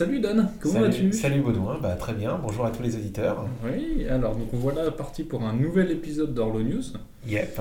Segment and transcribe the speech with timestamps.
[0.00, 1.12] Salut Dan, comment vas-tu?
[1.12, 3.46] Salut Baudouin, bah, très bien, bonjour à tous les auditeurs.
[3.62, 6.84] Oui, alors donc voilà parti pour un nouvel épisode d'Orlo News.
[7.26, 7.60] Yep.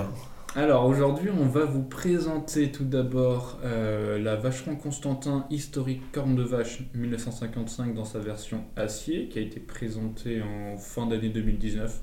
[0.56, 6.44] Alors aujourd'hui on va vous présenter tout d'abord euh, la Vacheron Constantin historique corne de
[6.44, 12.00] vache 1955 dans sa version acier qui a été présentée en fin d'année 2019.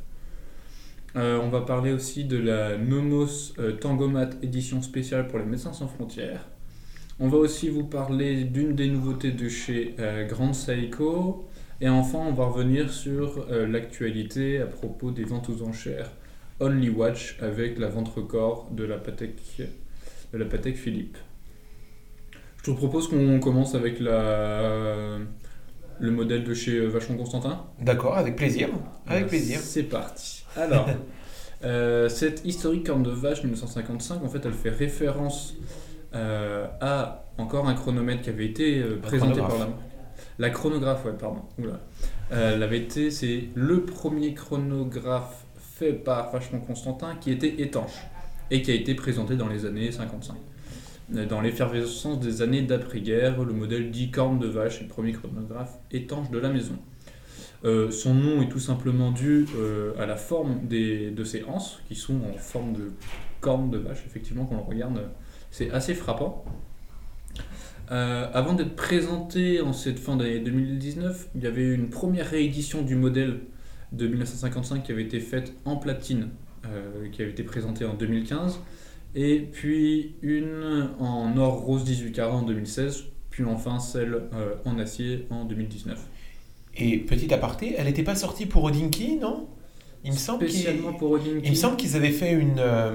[1.16, 5.72] Euh, on va parler aussi de la Nomos euh, Tangomat édition spéciale pour les médecins
[5.72, 6.46] sans frontières.
[7.18, 11.46] On va aussi vous parler d'une des nouveautés de chez euh, Grand Seiko.
[11.80, 16.10] Et enfin, on va revenir sur euh, l'actualité à propos des ventes aux enchères
[16.60, 19.32] Only Watch avec la vente record de la Patek,
[20.32, 21.16] de la Patek Philippe.
[22.58, 25.18] Je te propose qu'on commence avec la,
[25.98, 27.64] le modèle de chez euh, Vacheron Constantin.
[27.80, 28.68] D'accord, avec plaisir.
[29.06, 29.60] Avec Euh, plaisir.
[29.60, 30.44] C'est parti.
[30.54, 30.86] Alors,
[32.10, 35.54] cette historique corne de vache 1955, en fait, elle fait référence
[36.16, 39.68] euh, à encore un chronomètre qui avait été euh, présenté par la.
[40.38, 41.42] La chronographe, ouais, pardon.
[41.58, 41.80] Oula.
[42.32, 48.06] Euh, elle avait été, c'est le premier chronographe fait par Vacheron Constantin qui était étanche
[48.50, 50.36] et qui a été présenté dans les années 55.
[51.14, 55.12] Euh, Dans l'effervescence des années d'après-guerre, le modèle 10 cornes de vache est le premier
[55.12, 56.78] chronographe étanche de la maison.
[57.64, 61.80] Euh, son nom est tout simplement dû euh, à la forme des, de ses anses,
[61.88, 62.92] qui sont en forme de
[63.40, 65.00] cornes de vache, effectivement, quand on regarde,
[65.56, 66.44] c'est assez frappant.
[67.90, 72.82] Euh, avant d'être présenté en cette fin d'année 2019, il y avait une première réédition
[72.82, 73.40] du modèle
[73.92, 76.28] de 1955 qui avait été faite en platine,
[76.66, 78.60] euh, qui avait été présentée en 2015,
[79.14, 84.78] et puis une en or rose 18 carats en 2016, puis enfin celle euh, en
[84.78, 85.98] acier en 2019.
[86.76, 89.48] Et petit aparté, elle n'était pas sortie pour Odinky, non?
[90.06, 91.40] Il me semble qu'ils Spécialement pour Odinky.
[91.44, 92.94] il me semble qu'ils avaient fait une, euh,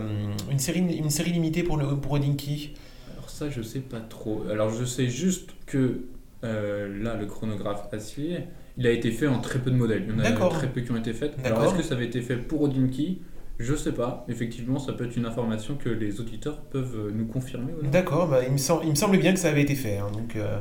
[0.49, 2.73] une, série, une série limitée pour, le, pour Odinky.
[3.13, 4.43] Alors ça, je sais pas trop.
[4.49, 6.01] Alors je sais juste que
[6.43, 8.39] euh, là, le chronographe acier,
[8.77, 10.05] il a été fait en très peu de modèles.
[10.07, 10.53] Il y en a D'accord.
[10.53, 11.33] très peu qui ont été faits.
[11.43, 13.19] Alors est-ce que ça avait été fait pour Odinky
[13.59, 14.25] Je sais pas.
[14.29, 17.73] Effectivement, ça peut être une information que les auditeurs peuvent euh, nous confirmer.
[17.79, 19.75] ou non D'accord, bah, il, me semble, il me semble bien que ça avait été
[19.75, 19.97] fait.
[19.97, 20.59] hein, donc, euh,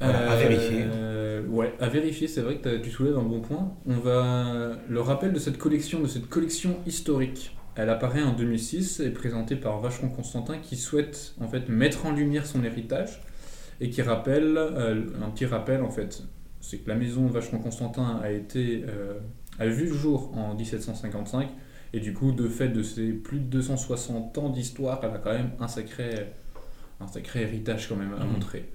[0.00, 0.84] Voilà, à vérifier.
[0.86, 3.72] Euh, ouais, à vérifier, c'est vrai que tu soulèves un bon point.
[3.86, 7.56] On va le rappel de cette collection, de cette collection historique.
[7.76, 12.06] Elle apparaît en 2006 et est présentée par Vacheron Constantin qui souhaite en fait mettre
[12.06, 13.22] en lumière son héritage
[13.80, 16.22] et qui rappelle euh, un petit rappel en fait,
[16.60, 19.14] c'est que la maison Vacheron Constantin a été euh,
[19.58, 21.48] a vu le jour en 1755
[21.92, 25.32] et du coup de fait de ces plus de 260 ans d'histoire, elle a quand
[25.32, 26.26] même un sacré
[27.00, 28.32] un sacré héritage quand même à Mhm.
[28.32, 28.68] montrer.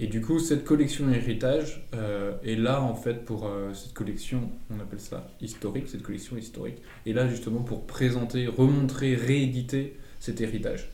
[0.00, 4.50] Et du coup, cette collection héritage euh, est là en fait pour euh, cette collection,
[4.70, 10.40] on appelle ça historique, cette collection historique, est là justement pour présenter, remontrer, rééditer cet
[10.40, 10.90] héritage.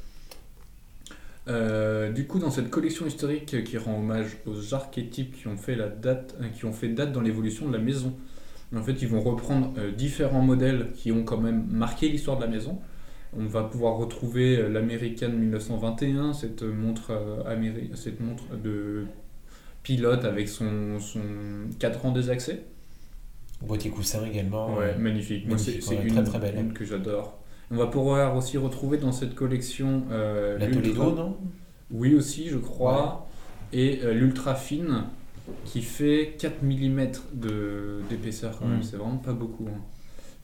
[1.48, 5.76] Euh, du coup, dans cette collection historique qui rend hommage aux archétypes qui ont fait,
[5.76, 8.14] la date, euh, qui ont fait date dans l'évolution de la maison,
[8.76, 12.48] en fait, ils vont reprendre différents modèles qui ont quand même marqué l'histoire de la
[12.48, 12.78] maison.
[13.36, 19.04] On va pouvoir retrouver euh, l'américaine 1921, cette montre, euh, améri- cette montre de
[19.82, 21.20] pilote avec son, son
[21.78, 22.60] cadran désaxé.
[23.62, 24.76] boîtier coussin également.
[24.76, 25.44] Ouais, euh, magnifique.
[25.44, 26.58] C'est magnifique, c'est ouais, une, très, très belle.
[26.58, 27.38] une que j'adore.
[27.70, 31.36] On va pouvoir aussi retrouver dans cette collection euh, la Toledo, non?
[31.92, 33.28] Oui, aussi, je crois.
[33.72, 35.04] Et euh, l'ultra fine
[35.64, 38.78] qui fait 4 mm de- d'épaisseur quand même.
[38.78, 38.82] Mm.
[38.82, 39.68] C'est vraiment pas beaucoup.
[39.68, 39.80] hein.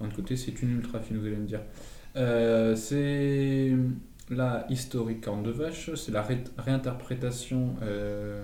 [0.01, 1.61] D'un côté, c'est une ultra fine, vous allez me dire.
[2.17, 3.73] Euh, c'est
[4.31, 7.75] la historique corne de vache, c'est la ré- réinterprétation.
[7.83, 8.43] euh,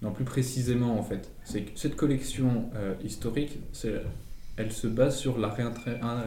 [0.00, 3.58] non, plus précisément en fait, c'est cette collection euh, historique,
[4.56, 5.48] elle se base sur la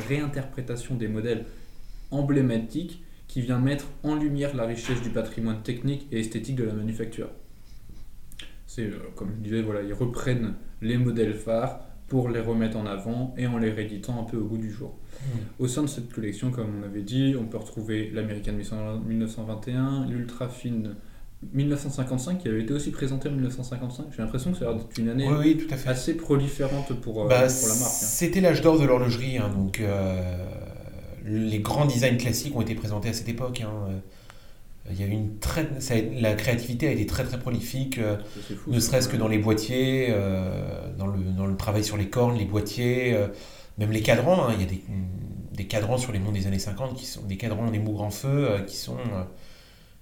[0.08, 1.46] réinterprétation des modèles
[2.12, 6.74] emblématiques qui vient mettre en lumière la richesse du patrimoine technique et esthétique de la
[6.74, 7.28] manufacture.
[8.68, 13.34] C'est comme je disais, voilà, ils reprennent les modèles phares pour les remettre en avant
[13.38, 14.96] et en les rééditant un peu au goût du jour.
[15.60, 20.48] Au sein de cette collection, comme on avait dit, on peut retrouver l'American 1921, l'Ultra
[20.50, 20.96] Fine
[21.54, 24.06] 1955 qui avait été aussi présenté en 1955.
[24.16, 25.90] J'ai l'impression que ça a l'air d'être une année Oui, oui, tout à fait.
[25.90, 27.84] assez proliférante pour, euh, Bah, pour la marque.
[27.84, 27.86] hein.
[28.08, 30.38] C'était l'âge d'or de l'horlogerie, hein, donc euh,
[31.26, 33.62] les grands designs classiques ont été présentés à cette époque.
[33.62, 33.98] hein, euh,
[34.92, 38.18] Il y a une très, ça la créativité a été très très prolifique, euh,
[38.56, 42.08] fou, ne serait-ce que dans les boîtiers, euh, dans, le, dans le travail sur les
[42.10, 43.28] cornes, les boîtiers, euh,
[43.80, 44.48] même les cadrans.
[44.48, 44.54] hein.
[44.54, 44.84] Il y a des,
[45.54, 48.12] des cadrans sur les monts des années 50 qui sont des cadrans des mougres en
[48.12, 48.98] feu qui sont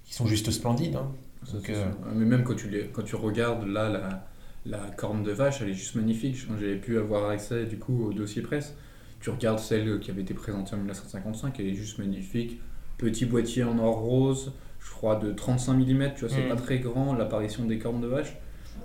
[0.04, 0.96] qui sont juste splendides.
[0.96, 1.10] hein.
[1.52, 1.74] Donc, sûr.
[2.14, 4.26] Mais même quand tu, les, quand tu regardes là la,
[4.66, 6.36] la corne de vache, elle est juste magnifique.
[6.60, 8.74] J'avais pu avoir accès du coup au dossier presse.
[9.20, 12.60] Tu regardes celle qui avait été présentée en 1955, elle est juste magnifique.
[12.98, 14.52] Petit boîtier en or rose,
[14.84, 16.48] je crois de 35 mm, tu vois, c'est Mm.
[16.48, 18.36] pas très grand, l'apparition des cornes de vache.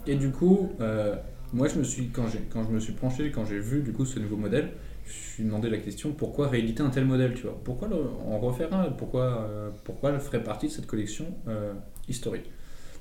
[0.07, 1.16] Et du coup, euh,
[1.54, 4.06] moi, je me suis, quand, quand je me suis penché, quand j'ai vu du coup
[4.06, 4.72] ce nouveau modèle,
[5.06, 7.60] je me suis demandé la question pourquoi rééditer un tel modèle, tu vois?
[7.63, 7.98] Pourquoi le-
[8.28, 8.92] en refaire un?
[8.92, 11.74] Pourquoi, euh, pourquoi le ferait partie de cette collection euh,
[12.07, 12.52] historique?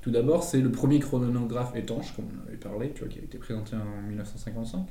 [0.01, 3.23] Tout d'abord, c'est le premier chronographe étanche, comme on avait parlé, tu vois, qui a
[3.23, 4.85] été présenté en 1955.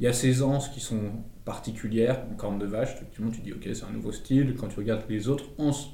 [0.00, 1.00] Il y a ces anses qui sont
[1.44, 4.54] particulières, en corne de vache, effectivement, tu dis ok, c'est un nouveau style.
[4.58, 5.90] Quand tu regardes les autres anses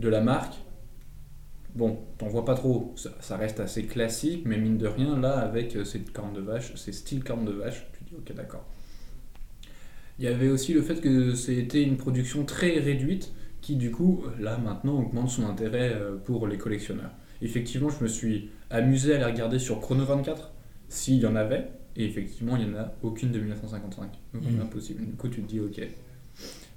[0.00, 0.54] de la marque,
[1.74, 2.92] bon, t'en vois pas trop.
[2.96, 6.40] Ça, ça reste assez classique, mais mine de rien, là, avec euh, ces cornes de
[6.40, 8.64] vache, ces styles cornes de vache, tu dis ok, d'accord.
[10.18, 14.24] Il y avait aussi le fait que c'était une production très réduite qui, du coup,
[14.38, 17.10] là, maintenant, augmente son intérêt euh, pour les collectionneurs.
[17.42, 20.52] Effectivement, je me suis amusé à les regarder sur Chrono 24,
[20.88, 24.10] s'il y en avait, et effectivement, il n'y en a aucune de 1955.
[24.34, 24.60] Donc, Mhm.
[24.60, 25.04] impossible.
[25.04, 25.80] Du coup, tu te dis, ok,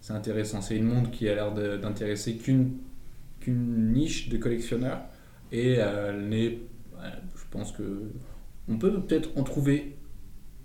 [0.01, 0.61] c'est intéressant.
[0.61, 2.71] C'est une monde qui a l'air d'intéresser qu'une
[3.51, 4.99] qu'une niche de collectionneurs,
[5.51, 6.59] et euh, elle n'est.
[6.99, 8.11] euh, Je pense que.
[8.69, 9.95] On peut peut-être en trouver.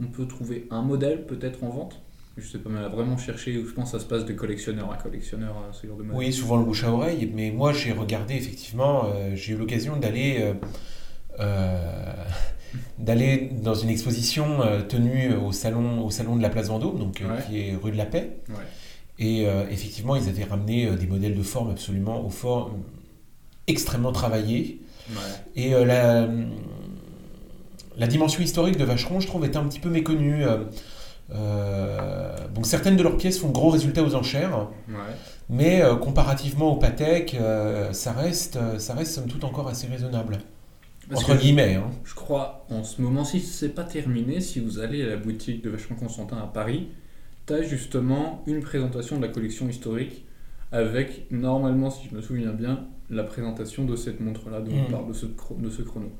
[0.00, 2.02] On peut trouver un modèle, peut-être en vente.
[2.37, 4.32] Je sais pas, mais a vraiment cherché où je pense que ça se passe de
[4.32, 6.19] collectionneur à collectionneur, euh, ce genre de modèle.
[6.19, 9.99] Oui, souvent le bouche à oreille, mais moi j'ai regardé effectivement, euh, j'ai eu l'occasion
[9.99, 10.55] d'aller euh,
[11.40, 12.14] euh,
[12.99, 14.46] d'aller dans une exposition
[14.88, 17.43] tenue au salon, au salon de la Place Vendôme, donc, Ouais.
[17.46, 18.38] qui est rue de la Paix.
[18.49, 18.55] Ouais.
[19.24, 22.82] Et euh, effectivement, ils avaient ramené euh, des modèles de forme absolument aux formes
[23.69, 24.80] extrêmement travaillées.
[25.10, 25.16] Ouais.
[25.54, 26.28] Et euh, la,
[27.96, 30.42] la dimension historique de Vacheron, je trouve, est un petit peu méconnue.
[31.30, 34.69] Euh, donc certaines de leurs pièces font gros résultats aux enchères.
[34.88, 35.14] Ouais.
[35.48, 37.36] Mais comparativement au Patek,
[37.92, 40.38] ça, reste, ça reste somme toute encore assez raisonnable.
[41.08, 41.75] Parce Entre guillemets.
[41.75, 41.90] hein.
[42.04, 45.62] je crois, en ce moment, si c'est pas terminé, si vous allez à la boutique
[45.62, 46.88] de Vachement Constantin à Paris,
[47.52, 50.25] tu as justement une présentation de la collection historique
[50.70, 54.90] avec, normalement, si je me souviens bien, la présentation de cette montre-là dont on Mm.
[54.90, 56.10] parle, de ce, chro- de ce chrono.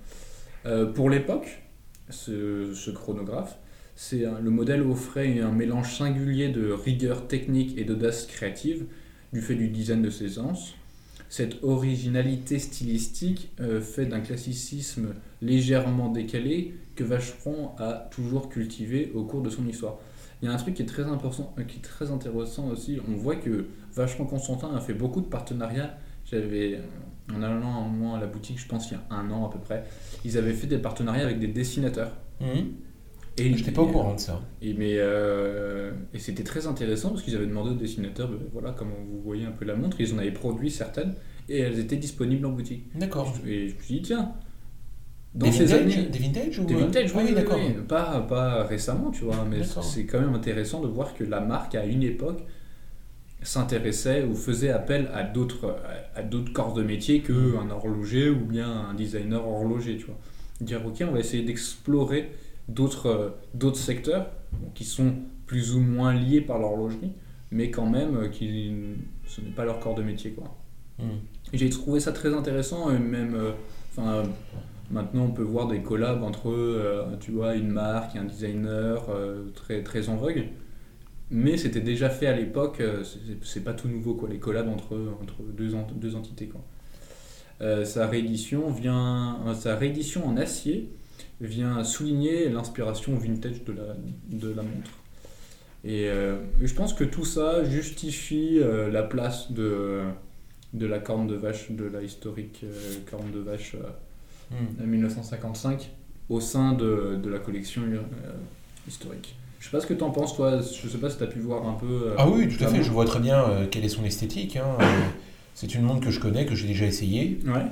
[0.67, 1.63] Euh, pour l'époque,
[2.11, 3.59] ce, ce chronographe,
[3.97, 8.85] c'est le modèle offrait un mélange singulier de rigueur technique et d'audace créative
[9.33, 10.75] du fait du design de ses anses.
[11.31, 19.25] Cette originalité stylistique euh, fait d'un classicisme légèrement décalé que Vacheron a toujours cultivé au
[19.25, 19.97] cours de son histoire.
[20.43, 22.99] Il y a un truc qui est très important, euh, qui est très intéressant aussi.
[23.09, 25.97] On voit que Vacheron Constantin a fait beaucoup de partenariats.
[26.25, 29.51] J'avais, euh, en allant à la boutique, je pense il y a un an à
[29.53, 29.85] peu près,
[30.25, 32.17] ils avaient fait des partenariats avec des dessinateurs.
[33.39, 34.41] Et Je n'étais pas au courant de ça.
[34.61, 38.75] et, mais, euh, et c'était très intéressant parce qu'ils avaient demandé aux dessinateurs, ben, voilà,
[38.77, 41.15] comment vous voyez un peu la montre, ils en avaient produit certaines
[41.49, 42.85] et elles étaient disponibles en boutique.
[42.97, 43.33] D'accord.
[43.47, 44.33] Et je me suis dit, tiens,
[45.35, 46.09] dans Des ces vintage, années.
[46.09, 47.59] des vintage ou Des vintage, Ah oui, oui, d'accord.
[47.59, 47.75] oui.
[47.89, 51.75] Pas, pas récemment, tu vois, mais c'est quand même intéressant de voir que la marque,
[51.75, 52.41] à une époque,
[53.43, 55.77] s'intéressait ou faisait appel à d'autres
[56.15, 57.23] à- à d'autres corps de métier Mm.
[57.23, 60.19] qu'un horloger ou bien un designer horloger, tu vois.
[60.61, 62.31] Dire, ok, on va essayer d'explorer
[62.69, 64.27] d'autres euh, d'autres secteurs
[64.75, 65.13] qui sont
[65.47, 67.13] plus ou moins liés par l'horlogerie,
[67.51, 68.73] mais quand même, euh, qui,
[69.27, 70.55] ce n'est pas leur corps de métier, quoi.
[71.53, 73.51] Et J'ai trouvé ça très intéressant, et même, euh,
[73.91, 74.25] enfin, euh,
[74.93, 79.49] maintenant on peut voir des collabs entre, euh, tu vois, une marque un designer euh,
[79.55, 80.45] très, très en vogue.
[81.31, 84.97] Mais c'était déjà fait à l'époque, euh, c'est- pas tout nouveau, quoi, les collabs entre,
[85.23, 86.61] entre deux, ent- deux entités, quoi.
[87.85, 89.77] Sa réédition vient, sa
[90.27, 90.89] en acier
[91.41, 94.91] vient souligner l'inspiration vintage de la, montre.
[95.85, 96.09] Et
[96.61, 98.59] je pense que tout ça justifie
[98.91, 100.01] la place de,
[100.73, 102.65] de la corne de vache, de la historique
[103.09, 103.77] corne de vache
[104.55, 104.77] euh, Mhm.
[104.81, 105.91] de 1955
[106.29, 107.99] au sein de, de la collection euh,
[108.89, 109.35] historique.
[109.61, 110.61] Je sais pas ce que tu en penses, toi.
[110.61, 111.87] Je sais pas si tu as pu voir un peu.
[111.87, 112.83] euh, Ah oui, tout à fait.
[112.83, 114.57] Je vois très bien euh, quelle est son esthétique.
[114.57, 114.77] hein.
[115.55, 117.63] C'est une montre que je connais, que j'ai déjà essayée, Ouais.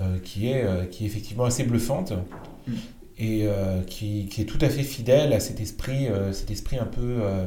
[0.00, 2.12] euh, qui, est, euh, qui est effectivement assez bluffante
[2.66, 2.72] Mm.
[3.18, 6.78] et euh, qui, qui est tout à fait fidèle à cet esprit, euh, cet esprit
[6.78, 7.46] un peu, euh,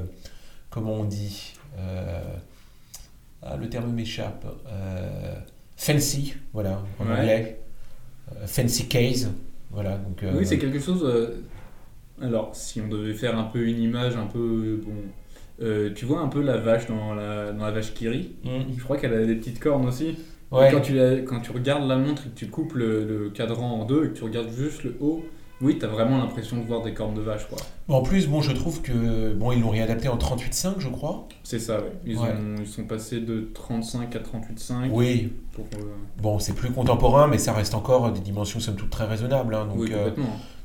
[0.69, 2.22] comment on dit, euh,
[3.41, 5.34] ah, le terme m'échappe, euh,
[5.75, 7.12] fancy, voilà, en Ouais.
[7.19, 7.60] anglais,
[8.45, 9.29] fancy case,
[9.71, 9.98] voilà.
[9.98, 11.03] Donc, euh, Oui, c'est quelque chose.
[11.03, 11.41] euh,
[12.21, 14.81] Alors, si on devait faire un peu une image, un peu.
[14.86, 14.91] Bon.
[15.62, 18.74] euh, tu vois un peu la vache dans la, dans la vache Kiri Mm.
[18.77, 20.17] Je crois qu'elle a des petites cornes aussi.
[20.51, 20.69] Ouais.
[20.71, 23.81] Quand, tu la- quand tu regardes la montre et que tu coupes le, le cadran
[23.81, 25.24] en deux et que tu regardes juste le haut,
[25.61, 27.47] oui, tu as vraiment l'impression de voir des cornes de vache.
[27.47, 27.57] quoi.
[27.87, 31.27] En plus, bon, je trouve que bon, ils l'ont réadapté en 38.5, je crois.
[31.43, 31.91] C'est ça, ouais.
[32.05, 32.29] Ils, Ouais.
[32.29, 34.89] ont- ils sont passés de 35 à 38,5.
[34.91, 35.83] Oui, Pour, euh,
[36.21, 39.53] Bon, c'est plus contemporain, mais ça reste encore des dimensions somme toute très raisonnables.
[39.55, 39.65] hein.
[39.65, 40.11] donc, oui, euh,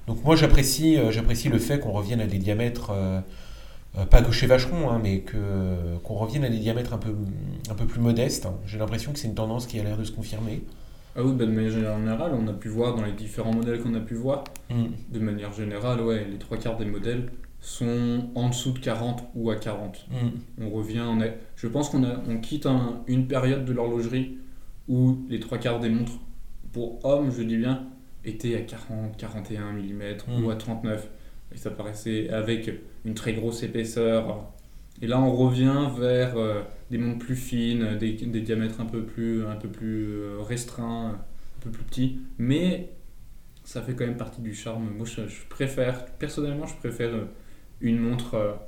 [0.06, 3.20] donc moi, j'apprécie, euh, j'apprécie le fait qu'on revienne à des diamètres, euh,
[4.10, 5.36] pas que chez Vacheron, hein, mais que,
[6.04, 7.14] qu'on revienne à des diamètres un peu,
[7.70, 8.46] un peu plus modestes.
[8.66, 10.62] J'ai l'impression que c'est une tendance qui a l'air de se confirmer.
[11.16, 13.94] Ah oui, bah, de manière générale, on a pu voir dans les différents modèles qu'on
[13.94, 14.85] a pu voir, Mm.
[15.12, 17.30] de manière générale, ouais, les trois quarts des modèles
[17.61, 20.06] sont en dessous de 40 ou à 40.
[20.11, 20.62] Mm.
[20.64, 24.38] On revient, on est, je pense qu'on a, on quitte un- une période de l'horlogerie
[24.88, 26.18] où les trois quarts des montres,
[26.73, 27.85] pour hommes, je dis bien,
[28.25, 30.44] étaient à 40, 41 mm Mm.
[30.44, 31.09] ou à 39.
[31.54, 32.71] Et ça paraissait avec
[33.04, 34.50] une très grosse épaisseur.
[35.02, 39.44] Et là, on revient vers euh, des montres plus fines, des, diamètres un peu plus,
[39.44, 42.20] un peu plus euh, restreints, un peu plus petits.
[42.38, 42.92] Mais
[43.64, 44.90] ça fait quand même partie du charme.
[44.96, 47.24] Moi, je, préfère, personnellement, je préfère euh,
[47.80, 48.58] une montre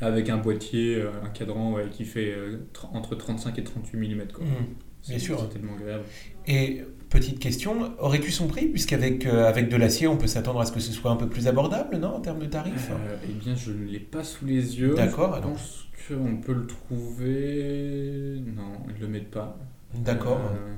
[0.00, 2.34] avec un boîtier, un cadran qui fait
[2.72, 4.28] tr- entre 35 et 38 mm.
[4.32, 4.44] Quoi.
[4.44, 4.74] Mm.
[5.08, 5.40] Bien sûr.
[5.40, 6.04] C'est tellement agréable.
[6.46, 10.66] Et petite question, aurais-tu son prix Puisqu'avec euh, avec de l'acier, on peut s'attendre à
[10.66, 12.90] ce que ce soit un peu plus abordable, non, en termes de tarifs?
[12.90, 14.94] Euh, eh bien, je ne l'ai pas sous les yeux.
[14.94, 18.40] D'accord, Je pense qu'on peut le trouver.
[18.56, 19.58] Non, ils ne le mettent pas.
[19.94, 20.40] D'accord.
[20.54, 20.74] Euh,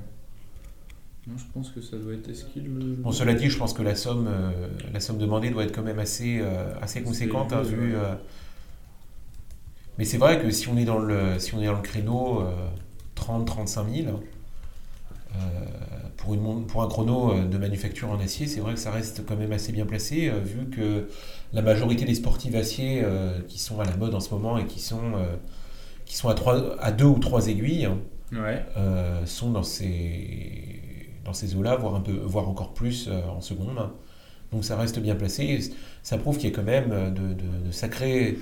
[1.27, 2.29] Non, je pense que ça doit être.
[2.29, 2.95] Est-ce qu'il le.
[2.95, 4.29] Bon, cela dit, je pense que la somme,
[4.91, 6.41] la somme demandée doit être quand même assez,
[6.81, 7.93] assez conséquente, hein, vu.
[9.97, 12.43] Mais c'est vrai que si on est dans le, si on est dans le créneau
[13.15, 14.23] 30-35 000,
[15.35, 15.39] euh,
[16.17, 19.25] pour, une, pour un chrono euh, de manufacture en acier, c'est vrai que ça reste
[19.25, 21.09] quand même assez bien placé, euh, vu que
[21.53, 24.65] la majorité des sportives acier euh, qui sont à la mode en ce moment et
[24.65, 25.35] qui sont, euh,
[26.05, 27.89] qui sont à, trois, à deux ou trois aiguilles,
[28.31, 28.65] Ouais.
[29.25, 30.81] sont dans ces,
[31.23, 33.89] dans ces eaux-là, voire, un peu, voire encore plus en seconde.
[34.51, 35.59] Donc ça reste bien placé.
[36.03, 38.37] ça prouve qu'il y a quand même de, de, de sacrées,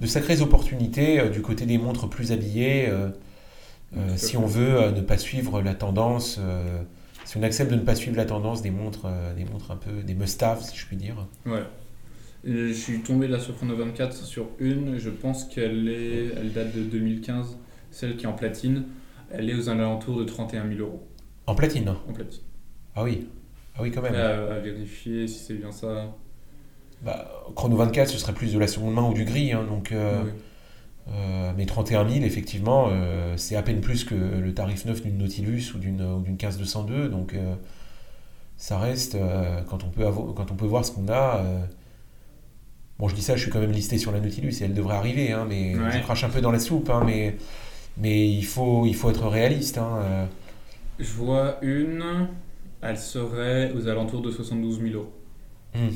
[0.00, 2.88] de sacrées opportunités du côté des montres plus habillées.
[2.88, 3.83] euh, euh, Tout à
[4.16, 4.36] si fait.
[4.38, 6.82] on veut euh, ne pas suivre la tendance, euh,
[7.24, 9.76] si on accepte de ne pas suivre la tendance des montres, euh, des montres un
[9.76, 11.26] peu, des must-have, si je puis dire.
[11.46, 11.62] Ouais.
[12.44, 16.74] Je suis tombé là sur Chrono 24 sur une, je pense qu'elle est, elle date
[16.76, 17.56] de 2015,
[17.90, 18.84] celle qui est en platine.
[19.30, 21.02] Elle est aux alentours de 31 000 euros
[21.46, 21.88] En platine.
[21.88, 21.96] hein?
[22.08, 22.42] en platine.
[22.94, 23.26] Ah oui.
[23.76, 24.14] Ah oui, quand même.
[24.14, 26.14] À, à vérifier si c'est bien ça.
[27.02, 29.52] Bah, Chrono 24, ce serait plus de la seconde main ou du gris.
[29.52, 30.22] hein, donc, euh.
[31.08, 35.18] Euh, mais 31 000, effectivement, euh, c'est à peine plus que le tarif neuf d'une
[35.18, 37.08] Nautilus ou d'une ou d'une 15-202.
[37.08, 37.54] Donc, euh,
[38.56, 39.16] ça reste,
[39.68, 41.42] quand, on peut quand on peut voir ce qu'on a.
[42.98, 44.96] bon, je dis ça, je suis quand même listé sur la Nautilus et elle devrait
[44.96, 45.90] arriver, hein, mais Ouais.
[45.92, 46.88] je crache un peu dans la soupe.
[46.90, 47.36] hein, mais
[47.96, 49.78] mais il, faut, il faut être réaliste.
[49.78, 50.26] hein.
[50.98, 52.28] Je vois une,
[52.82, 55.12] elle serait aux alentours de 72 000 euros.
[55.74, 55.88] Hmm.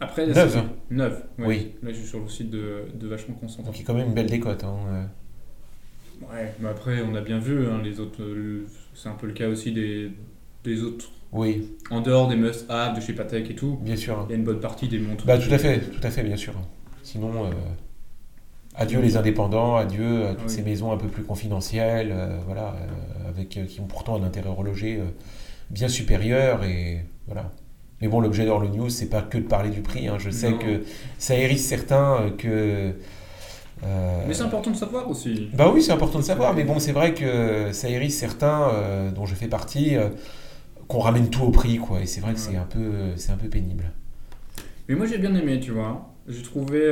[0.00, 0.50] Après, Neuve.
[0.50, 1.46] c'est- Neuve, ouais.
[1.46, 1.72] Oui.
[1.82, 4.14] Là, je suis sur le site de, de Vachement il y a quand même une
[4.14, 4.64] belle décote.
[4.64, 5.04] hein, euh.
[6.32, 9.32] Ouais, mais après, on a bien vu, hein, les autres, euh, c'est un peu le
[9.32, 10.10] cas aussi des,
[10.64, 11.10] des autres.
[11.32, 14.26] Oui, En dehors des must-have de chez Patek et tout, bien sûr.
[14.28, 15.24] il y a une bonne partie des montres.
[15.26, 16.54] Bah, tout à fait, tout à fait, bien sûr.
[17.02, 17.50] Sinon, euh,
[18.74, 20.50] adieu les indépendants, adieu à toutes Oui.
[20.50, 22.74] ces maisons un peu plus confidentielles, euh, voilà,
[23.28, 25.00] avec, qui ont pourtant un intérêt horloger
[25.70, 27.52] bien supérieur et voilà.
[28.00, 30.08] Mais bon, l'objet d'Orlo News, c'est pas que de parler du prix.
[30.08, 30.16] hein.
[30.18, 30.58] Je sais Non.
[30.58, 30.82] que
[31.18, 32.94] ça hérisse certains euh, que.
[33.84, 35.50] euh, Mais c'est important de savoir aussi.
[35.54, 39.10] bah oui, c'est important de savoir, mais bon, c'est vrai que ça hérisse certains, euh,
[39.10, 40.08] dont je fais partie, euh,
[40.88, 42.00] qu'on ramène tout au prix, quoi.
[42.00, 43.84] Et c'est vrai que c'est un peu, c'est un peu pénible.
[44.88, 46.06] Mais moi, j'ai bien aimé, tu vois.
[46.26, 46.86] J'ai trouvé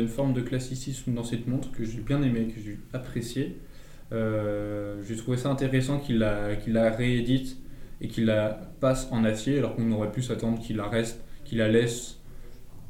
[0.00, 3.56] une forme de classicisme dans cette montre que j'ai bien aimé, que j'ai apprécié.
[4.10, 7.56] J'ai trouvé ça intéressant qu'il la, qu'il la réédite
[8.00, 8.48] et qu'il la
[8.80, 12.18] passe en acier, alors qu'on aurait pu s'attendre qu'il la reste, qu'il la laisse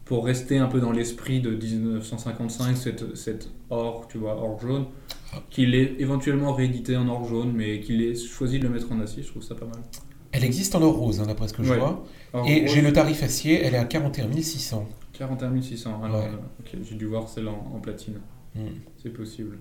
[0.04, 4.86] pour rester un peu dans l'esprit de 1955, cette, cette or, tu vois, or jaune,
[5.50, 9.00] qu'il ait éventuellement réédité en or jaune, mais qu'il ait choisi de le mettre en
[9.00, 9.78] acier, je trouve ça pas mal.
[10.32, 11.78] Elle existe en or rose, hein, d'après ce que je Ouais.
[11.78, 12.04] vois.
[12.32, 14.86] Or Et j'ai le tarif acier, elle est à 41 600.
[15.12, 16.30] 41 600, alors Ouais.
[16.74, 18.20] euh, j'ai dû voir celle en, en platine.
[18.54, 18.60] Hmm.
[19.02, 19.58] C'est possible.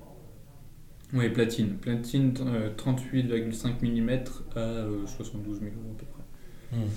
[1.13, 1.75] Oui, platine.
[1.77, 4.09] Platine euh, 38,5 mm
[4.55, 6.77] à euh, 72 000 euros à peu près.
[6.77, 6.89] Hmm.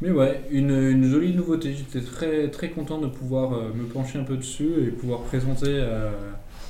[0.00, 1.74] Mais ouais, une, une jolie nouveauté.
[1.74, 5.80] J'étais très, très content de pouvoir euh, me pencher un peu dessus et pouvoir présenter
[5.80, 6.12] à,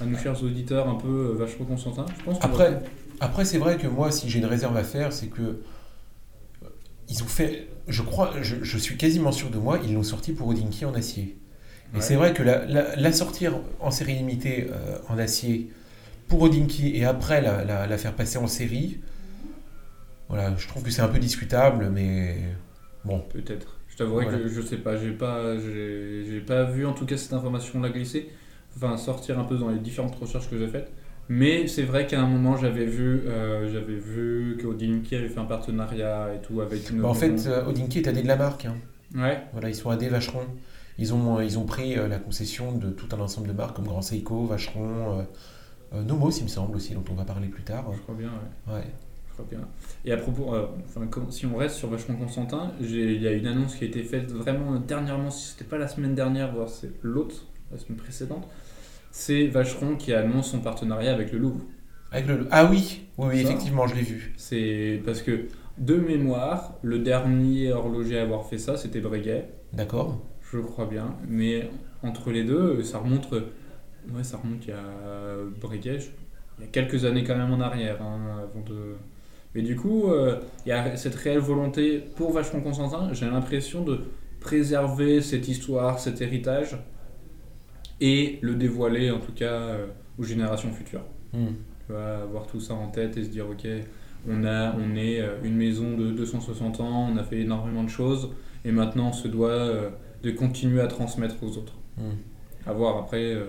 [0.01, 2.07] à nos chers auditeurs un peu euh, vachement Constantin.
[2.19, 2.81] Je pense va- Après,
[3.21, 6.67] après c'est vrai que moi, si j'ai une réserve à faire, c'est que euh,
[7.09, 10.33] ils ont fait, je crois, je, je suis quasiment sûr de moi, ils l'ont sorti
[10.33, 11.37] pour Odinky en acier.
[11.95, 12.03] Et Ouais.
[12.03, 14.69] c'est vrai que la, la- la sortir en série limitée
[15.09, 15.71] en acier
[16.33, 19.01] pour Odinky et après la, la- la faire passer en série,
[20.31, 22.39] voilà, je trouve que c'est un peu discutable, mais
[23.05, 23.21] bon.
[23.33, 23.77] Peut-être.
[23.89, 24.39] Je t'avouerai Voilà.
[24.39, 24.97] que je sais pas.
[24.97, 28.31] J'ai pas, j'ai pas vu en tout cas cette information-là glisser.
[28.75, 30.91] Enfin, sortir un peu dans les différentes recherches que j'ai faites.
[31.29, 35.45] Mais c'est vrai qu'à un moment, j'avais vu, euh, j'avais vu qu'Odinky avait fait un
[35.45, 37.03] partenariat et tout avec une.
[37.03, 38.65] Bah, en fait, euh, Odinky est AD de la marque.
[38.65, 38.77] hein.
[39.15, 39.43] ouais.
[39.53, 40.47] Voilà, ils sont AD Vacheron.
[40.99, 43.87] Ils ont, ils ont pris euh, la concession de tout un ensemble de marques comme
[43.87, 45.25] Grand Seiko, Vacheron, euh, euh,
[45.95, 47.93] Nomos, il me semble aussi, dont on va parler plus tard.
[47.93, 48.31] Je crois bien.
[48.67, 48.75] Ouais.
[48.75, 48.85] Ouais.
[49.29, 49.69] Je crois bien.
[50.05, 53.47] Et à propos, euh, enfin, si on reste sur Vachement Constantin, il y a une
[53.47, 56.93] annonce qui a été faite vraiment dernièrement, si c'était pas la semaine dernière, voire c'est
[57.03, 58.47] l'autre, la semaine précédente.
[59.11, 61.61] C'est Vacheron qui annonce son partenariat avec le Louvre.
[62.11, 62.47] Avec le...
[62.51, 64.35] Ah oui, oui, effectivement, je l'ai vu.
[64.37, 65.47] C'est parce que,
[65.79, 70.21] de mémoire, le dernier horloger à avoir fait ça, c'était Breguet, D'accord.
[70.51, 71.17] je crois bien.
[71.27, 71.71] Mais
[72.03, 73.29] entre les deux, ça remonte,
[74.15, 74.83] ouais, ça remonte il y a
[75.61, 75.99] Breguet,
[76.59, 78.97] il y a quelques années quand même en arrière, hein, avant de.
[79.55, 83.13] Mais du coup, euh, il y a cette réelle volonté pour Vacheron Constantin.
[83.13, 84.01] J'ai l'impression de
[84.41, 86.79] préserver cette histoire, cet héritage,
[88.01, 89.87] et le dévoiler en tout cas euh,
[90.19, 91.05] aux générations futures.
[91.33, 91.55] Hmm.
[91.87, 93.67] Tu vois, avoir tout ça en tête et se dire, ok,
[94.29, 97.89] on, a, on est euh, une maison de 260 ans, on a fait énormément de
[97.89, 98.31] choses,
[98.65, 99.91] et maintenant on se doit euh,
[100.23, 101.75] de continuer à transmettre aux autres.
[101.97, 102.13] Hmm.
[102.67, 103.47] À voir après euh,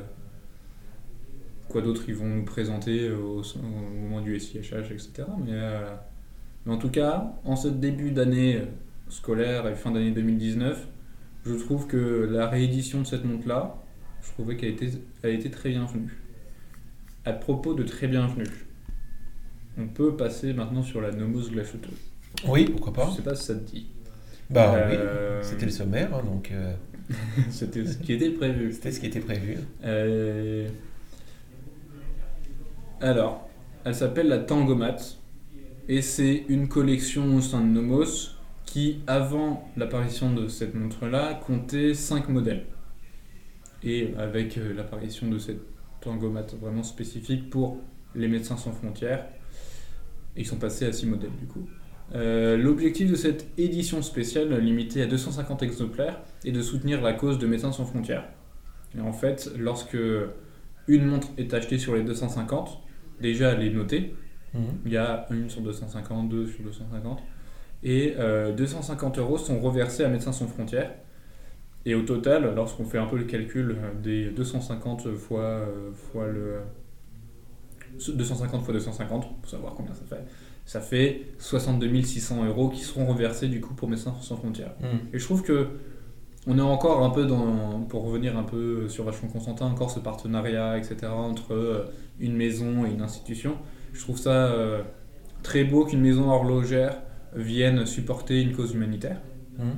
[1.74, 5.24] quoi d'autre ils vont nous présenter au, au moment du SIHH, etc.
[5.44, 5.96] Mais, euh,
[6.66, 8.66] mais en tout cas, en ce début d'année euh,
[9.10, 10.88] scolaire et fin d'année 2019,
[11.46, 13.76] je trouve que la réédition de cette montre-là,
[14.22, 14.92] je trouvais qu'elle était,
[15.24, 16.16] a été très bienvenue.
[17.26, 18.68] À propos de très bienvenue,
[19.78, 21.98] on peut passer maintenant sur la Nomos glachoteuse.
[22.48, 23.10] Oui, pourquoi pas.
[23.10, 23.88] Je sais pas si ça te dit.
[24.50, 26.74] Bah Euh, oui, c'était le sommaire, hein, donc euh,
[27.50, 28.72] C'était ce qui était prévu.
[28.74, 29.58] c'était ce qui était prévu.
[29.84, 30.68] Euh,
[33.04, 33.50] Alors,
[33.84, 34.96] elle s'appelle la Tangomat
[35.90, 38.30] et c'est une collection au sein de Nomos
[38.66, 42.64] qui, avant l'apparition de cette montre-là, comptait 5 modèles.
[43.84, 45.60] Et avec euh, l'apparition de cette
[46.00, 47.82] Tangomat vraiment spécifique pour
[48.16, 49.26] les médecins sans frontières,
[50.38, 51.68] ils sont passés à 6 modèles du coup.
[52.16, 57.38] Euh, L'objectif de cette édition spéciale, limitée à 250 exemplaires, est de soutenir la cause
[57.38, 58.30] de Médecins sans frontières.
[58.98, 59.98] Et en fait, lorsque
[60.88, 62.80] une montre est achetée sur les 250,
[63.22, 64.16] déjà elle est notée.
[64.54, 64.62] Mhm.
[64.86, 67.22] Il y a une sur 250, deux sur 250.
[67.84, 70.92] Et euh, 250 euros sont reversés à Médecins sans frontières.
[71.86, 76.28] Et au total, lorsqu'on fait un peu le calcul euh, des 250 fois, euh, fois
[76.28, 76.60] le.
[78.08, 80.24] 250 fois 250, pour savoir combien ça fait,
[80.66, 84.74] ça fait 62 600 euros qui seront reversés du coup pour Médecins sans frontières.
[84.80, 85.14] Hmm.
[85.14, 85.68] Et je trouve que
[86.48, 90.00] on est encore un peu dans, pour revenir un peu sur Vachon Constantin, encore ce
[90.00, 91.86] partenariat, etc., entre euh,
[92.20, 93.58] une maison et une institution.
[93.94, 94.82] Je trouve ça euh,
[95.42, 96.98] très beau qu'une maison horlogère
[97.36, 99.22] vienne supporter une cause humanitaire.
[99.58, 99.72] Hmm.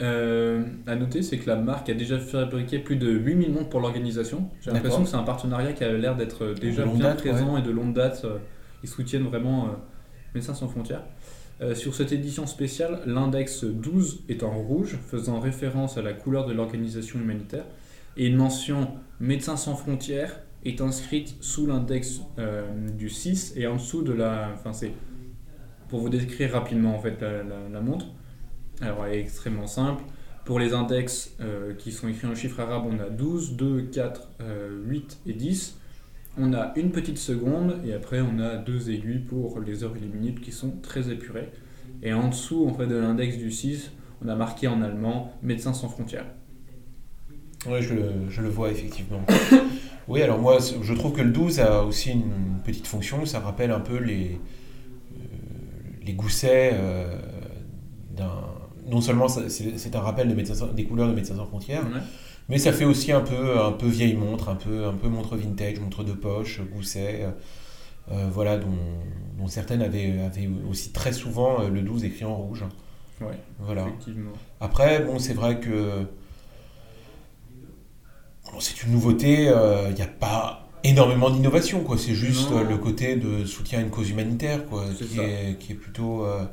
[0.00, 3.80] Euh, à noter, c'est que la marque a déjà fabriqué plus de 8000 montres pour
[3.80, 4.48] l'organisation.
[4.60, 7.18] J'ai l'impression que c'est un partenariat qui a l'air d'être déjà De longue bien date,
[7.18, 8.22] présent et de longue date.
[8.24, 8.38] Euh,
[8.82, 9.68] Ils soutiennent vraiment euh,
[10.34, 11.02] Médecins sans frontières.
[11.62, 16.46] Euh, sur cette édition spéciale, l'index 12 est en rouge, faisant référence à la couleur
[16.46, 17.64] de l'organisation humanitaire,
[18.16, 18.88] et une mention
[19.22, 24.50] Médecins sans frontières est inscrite sous l'index euh, du 6 et en dessous de la.
[24.52, 24.90] Enfin, c'est
[25.88, 28.06] pour vous décrire rapidement en fait la, montre.
[28.80, 30.02] Alors, elle est extrêmement simple.
[30.44, 34.28] Pour les index euh, qui sont écrits en chiffres arabes, on a 12, 2, 4,
[34.40, 35.78] euh, 8 et 10.
[36.38, 40.00] On a une petite seconde et après on a deux aiguilles pour les heures et
[40.00, 41.50] les minutes qui sont très épurées.
[42.02, 43.92] Et en dessous en fait, de l'index du 6,
[44.24, 46.26] on a marqué en allemand Médecins sans frontières.
[47.68, 49.20] Ouais, je, le- je le vois effectivement.
[50.08, 53.24] oui, alors moi, je trouve que le 12 a aussi une petite fonction.
[53.26, 54.40] Ça rappelle un peu les,
[55.14, 55.18] euh,
[56.04, 57.18] les goussets euh,
[58.16, 58.32] d'un.
[58.88, 62.00] Non seulement c'est un rappel de médecins des couleurs de Médecins sans frontières, Ouais.
[62.48, 65.36] Mais ça fait aussi un peu, un peu vieille montre, un peu, un peu montre
[65.36, 67.30] vintage, montre de poche, gousset, euh,
[68.12, 68.68] euh, voilà, dont,
[69.38, 72.64] dont certaines avaient, avaient aussi très souvent euh, le 12 écrit en rouge.
[73.20, 73.82] Ouais, Voilà.
[73.88, 74.32] effectivement.
[74.60, 76.06] Après, bon, c'est vrai que
[78.52, 79.44] bon, c'est une nouveauté,
[79.88, 81.96] il n'y a pas énormément d'innovation, quoi.
[81.98, 82.64] C'est juste Non.
[82.64, 86.24] le côté de soutien à une cause humanitaire, quoi, qui est, qui est plutôt...
[86.24, 86.44] euh,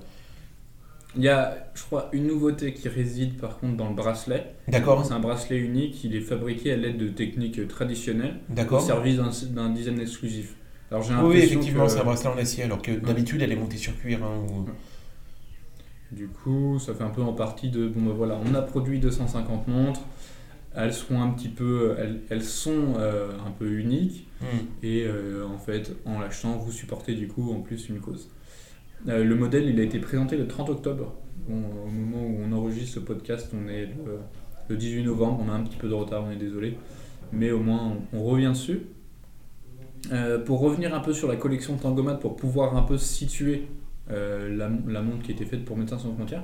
[1.16, 4.54] Il y a, je crois, une nouveauté qui réside par contre dans le bracelet.
[4.68, 8.36] D'accord, C'est un bracelet unique, il est fabriqué à l'aide de techniques traditionnelles
[8.72, 10.56] au service d'un- design exclusif.
[10.92, 13.56] Alors j'ai Oui, effectivement, que- c'est un bracelet en acier, alors que d'habitude, elle est
[13.56, 14.24] montée sur cuir.
[14.24, 14.66] hein, ou-
[16.12, 19.00] Du coup, ça fait un peu en partie de bon ben voilà, on a produit
[19.00, 20.02] 250 montres,
[20.76, 24.46] elles sont un petit peu, elles, elles sont euh, un peu uniques Hmm.
[24.84, 28.30] et euh, en fait, en l'achetant, vous supportez du coup en plus une cause.
[29.08, 31.16] Euh, le modèle, il a été présenté le 30 octobre.
[31.48, 34.20] Au moment où on enregistre ce podcast, on est le,
[34.68, 36.78] le 18 novembre, on a un petit peu de retard, on est désolé,
[37.32, 38.82] mais au moins on, revient dessus.
[40.12, 43.68] Euh, pour revenir un peu sur la collection Tangomat, pour pouvoir un peu situer
[44.12, 46.44] euh, la, montre qui a été faite pour Médecins sans frontières,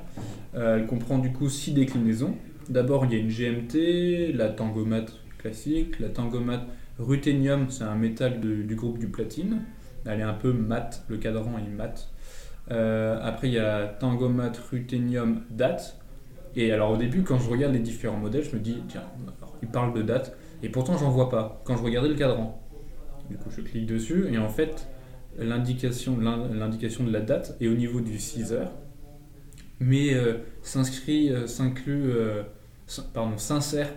[0.53, 2.35] elle comprend du coup six déclinaisons.
[2.69, 5.05] D'abord, il y a une GMT, la Tangomat
[5.37, 6.65] classique, la Tangomat
[6.97, 9.61] Ruthenium, c'est un métal du groupe du platine.
[10.05, 12.09] Elle est un peu mat, le cadran est mat.
[12.71, 15.97] Euh, après, il y a Tangomat Ruthenium Date.
[16.55, 19.03] Et alors, au début, quand je regarde les différents modèles, je me dis, tiens,
[19.61, 20.37] ils parlent de date.
[20.63, 21.61] Et pourtant, j'en vois pas.
[21.65, 22.61] Quand je regardais le cadran,
[23.29, 24.27] du coup, je clique dessus.
[24.31, 24.87] Et en fait,
[25.37, 28.71] l'indication, de la date est au niveau du 6 heures.
[29.79, 32.13] Mais euh, s'inscrit, euh, s'inclut,
[33.13, 33.89] pardon, s'insère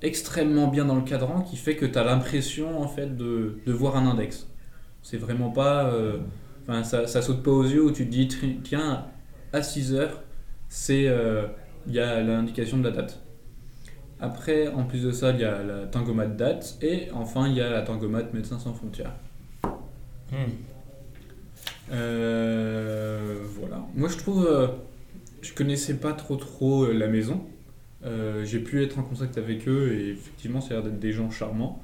[0.00, 3.72] extrêmement bien dans le cadran qui fait que tu as l'impression en fait de, de
[3.72, 4.48] voir un index.
[5.02, 5.92] C'est vraiment pas.
[6.68, 8.28] Enfin, ça, ça saute pas aux yeux où tu te dis,
[8.62, 9.06] tiens,
[9.52, 10.22] à 6 heures,
[10.68, 11.46] c'est euh,
[11.86, 13.20] il y a l'indication de la date.
[14.20, 17.60] Après, en plus de ça, il y a la tangomat date et enfin il y
[17.60, 19.12] a la tangomat Médecins sans frontières.
[20.32, 20.50] Hmm.
[21.92, 23.86] Euh, voilà.
[23.94, 24.66] Moi, je trouve, euh,
[25.40, 27.44] je connaissais pas trop trop euh, la maison.
[28.44, 31.30] J'ai pu être en contact avec eux et effectivement, ça a l'air d'être des gens
[31.30, 31.82] charmants.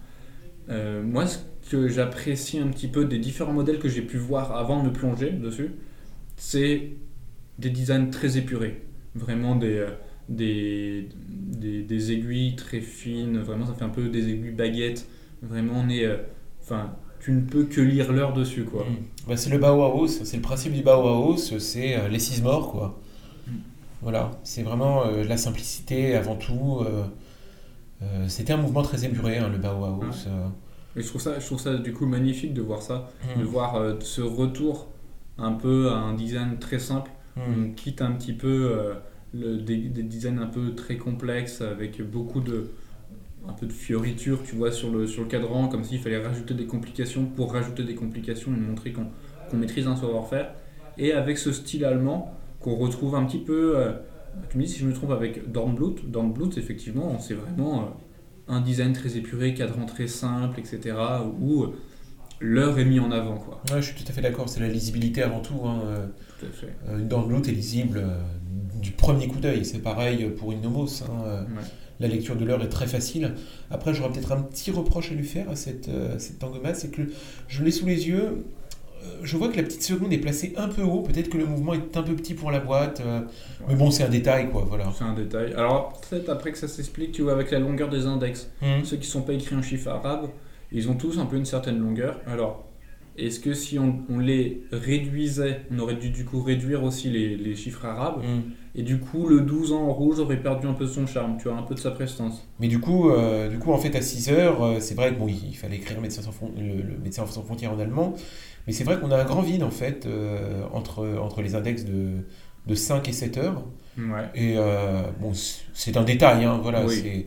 [0.68, 1.38] Moi, ce
[1.70, 4.92] que j'apprécie un petit peu des différents modèles que j'ai pu voir avant de me
[4.92, 5.72] plonger dessus,
[6.36, 6.90] c'est
[7.58, 8.82] des designs très épurés.
[9.14, 9.90] Vraiment des, euh,
[10.28, 13.38] des, des, des aiguilles très fines.
[13.38, 15.06] Vraiment, ça fait un peu des aiguilles baguettes.
[15.42, 16.04] Vraiment, on est.
[16.04, 16.16] euh,
[16.62, 18.84] Enfin, tu ne peux que lire l'heure dessus, quoi.
[18.84, 19.28] Hmm.
[19.28, 22.98] Bah, c'est le Bauhaus, c'est le principe du Bauhaus, c'est euh, les six morts, quoi.
[23.46, 23.50] Mm.
[24.00, 26.80] Voilà, c'est vraiment euh, la simplicité avant tout.
[26.86, 27.04] euh,
[28.28, 30.00] C'était un mouvement très épuré, hein, le Bauhaus.
[30.00, 30.06] Ouais.
[30.96, 33.40] Et je trouve ça, je trouve ça du coup magnifique de voir ça, Hmm.
[33.40, 34.88] de voir euh, ce retour
[35.38, 37.10] un peu à un design très simple.
[37.36, 37.40] Hmm.
[37.66, 38.94] On quitte un petit peu euh,
[39.32, 42.70] le, des, des designs un peu très complexes avec beaucoup de
[43.46, 46.54] un peu de fioritures, tu vois, sur le, sur le cadran, comme s'il fallait rajouter
[46.54, 50.54] des complications pour rajouter des complications et montrer qu'on maîtrise un savoir-faire.
[50.96, 53.92] Et avec ce style allemand qu'on retrouve un petit peu, euh,
[54.48, 57.94] tu me dis si je me trompe avec Dornblut, Dornblut effectivement, c'est vraiment
[58.48, 60.96] un design très épuré, cadran très simple, etc.
[61.40, 61.76] où euh,
[62.40, 63.62] l'heure est mis en avant, quoi.
[63.72, 65.60] Ouais, je suis tout à fait d'accord, c'est la lisibilité avant tout.
[65.64, 66.06] hein, euh,
[66.40, 66.74] Tout à fait.
[66.88, 68.04] euh, Une Dornblut est lisible
[68.80, 71.02] du premier coup d'œil, c'est pareil pour une Nomos.
[71.04, 71.62] hein, Ouais.
[72.00, 73.34] La lecture de l'heure est très facile.
[73.70, 77.02] Après, j'aurais peut-être un petit reproche à lui faire à cette, cette c'est que
[77.46, 78.44] je l'ai sous les yeux.
[79.04, 81.02] Euh, Je vois que la petite seconde est placée un peu haut.
[81.02, 83.00] Peut-être que le mouvement est un peu petit pour la boîte.
[83.04, 83.20] euh,
[83.68, 84.64] Mais bon, c'est un détail, quoi.
[84.68, 84.92] Voilà.
[84.96, 85.52] C'est un détail.
[85.54, 88.50] Alors, peut-être après que ça s'explique, tu vois, avec la longueur des index.
[88.62, 88.82] Hmm.
[88.84, 90.28] Ceux qui ne sont pas écrits en chiffre arabe,
[90.72, 92.20] ils ont tous un peu une certaine longueur.
[92.26, 92.64] Alors,
[93.16, 97.36] est-ce que si on, on les réduisait, on aurait dû du coup réduire aussi les,
[97.36, 98.40] les chiffres arabes Hmm.
[98.76, 101.36] Et du coup, le 12 ans en rouge aurait perdu un peu de son charme,
[101.40, 102.44] tu vois, un peu de sa prestance.
[102.58, 105.18] Mais du coup, euh, du coup, en fait, à 6 heures, euh, c'est vrai que
[105.20, 108.14] bon, il, fallait écrire médecin sans fron- le, le médecin sans frontières en allemand.
[108.66, 111.84] Mais c'est vrai qu'on a un grand vide, en fait, euh, entre, entre les index
[111.84, 112.24] de,
[112.66, 113.62] de 5 et 7 heures.
[113.98, 114.28] Ouais.
[114.34, 116.84] Et euh, bon, c'est- un détail, hein, voilà.
[116.84, 117.26] Oui.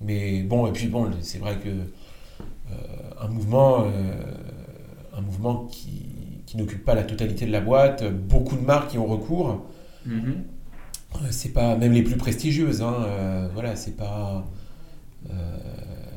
[0.00, 2.74] Mais bon, et puis bon, c'est vrai que euh,
[3.20, 3.84] un mouvement,
[5.16, 8.98] un mouvement qui, qui n'occupe pas la totalité de la boîte, beaucoup de marques y
[8.98, 9.66] ont recours.
[10.06, 10.44] Mhm.
[11.16, 14.46] Euh, C'est pas même les plus prestigieuses, hein, voilà, c'est pas,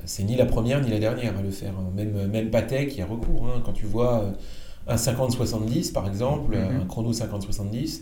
[0.06, 1.74] c'est ni la première ni la dernière à le faire.
[1.78, 1.90] hein.
[1.96, 3.48] Même même Patek y a recours.
[3.48, 3.62] hein.
[3.66, 4.32] Quand tu vois euh,
[4.88, 6.82] un 50-70 par exemple, Mhm.
[6.82, 8.02] un chrono 50-70,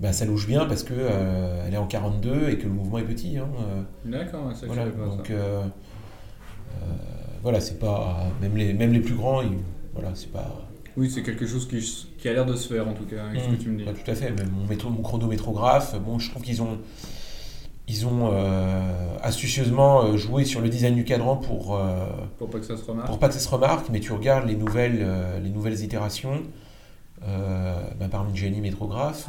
[0.00, 2.98] bah, ça louche bien parce que euh, elle est en 42 et que le mouvement
[2.98, 3.36] est petit.
[3.38, 3.82] hein, euh.
[4.10, 5.62] D'accord, ça, Voilà, donc euh,
[6.82, 6.86] euh,
[7.42, 9.58] voilà, c'est pas même les même les plus grands, ils-
[9.94, 10.60] voilà, c'est pas.
[10.96, 11.78] Oui, c'est quelque chose qui,
[12.18, 13.56] qui a l'air de se faire en tout cas, avec ce Mm.
[13.56, 13.84] que tu me dis.
[13.84, 14.30] Tout à fait.
[14.32, 16.78] Même mon, métro, mon chronométrographe, bon, je trouve qu'ils ont
[17.88, 18.30] ils ont
[19.22, 22.04] astucieusement euh, joué sur le design du cadran pour euh,
[22.38, 23.06] Pour pas que ça se remarque.
[23.08, 26.42] pour pas que ça se remarque, mais tu regardes les nouvelles euh, les nouvelles itérations
[27.20, 29.28] bah, parmi Jenny métrographe,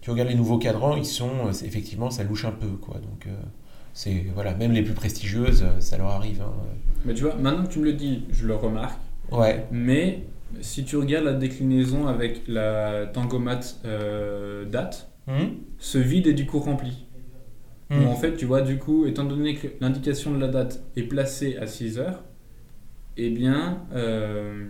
[0.00, 2.94] tu regardes les nouveaux cadrans, ils sont effectivement ça louche un peu quoi.
[2.96, 3.28] Donc
[3.94, 6.42] c'est voilà, même les plus prestigieuses, ça leur arrive.
[6.42, 6.52] hein.
[7.04, 8.98] Mais tu vois, maintenant que tu me le dis, je le remarque.
[9.30, 9.66] Ouais.
[9.70, 10.24] Mais
[10.60, 15.50] si tu regardes la déclinaison avec la Tangomat euh, date, Hmm?
[15.78, 17.06] ce vide est du coup rempli.
[17.92, 18.04] Hmm.
[18.04, 21.02] Où en fait, tu vois, du coup, étant donné que l'indication de la date est
[21.02, 22.22] placée à 6 heures,
[23.18, 24.66] eh bien, euh,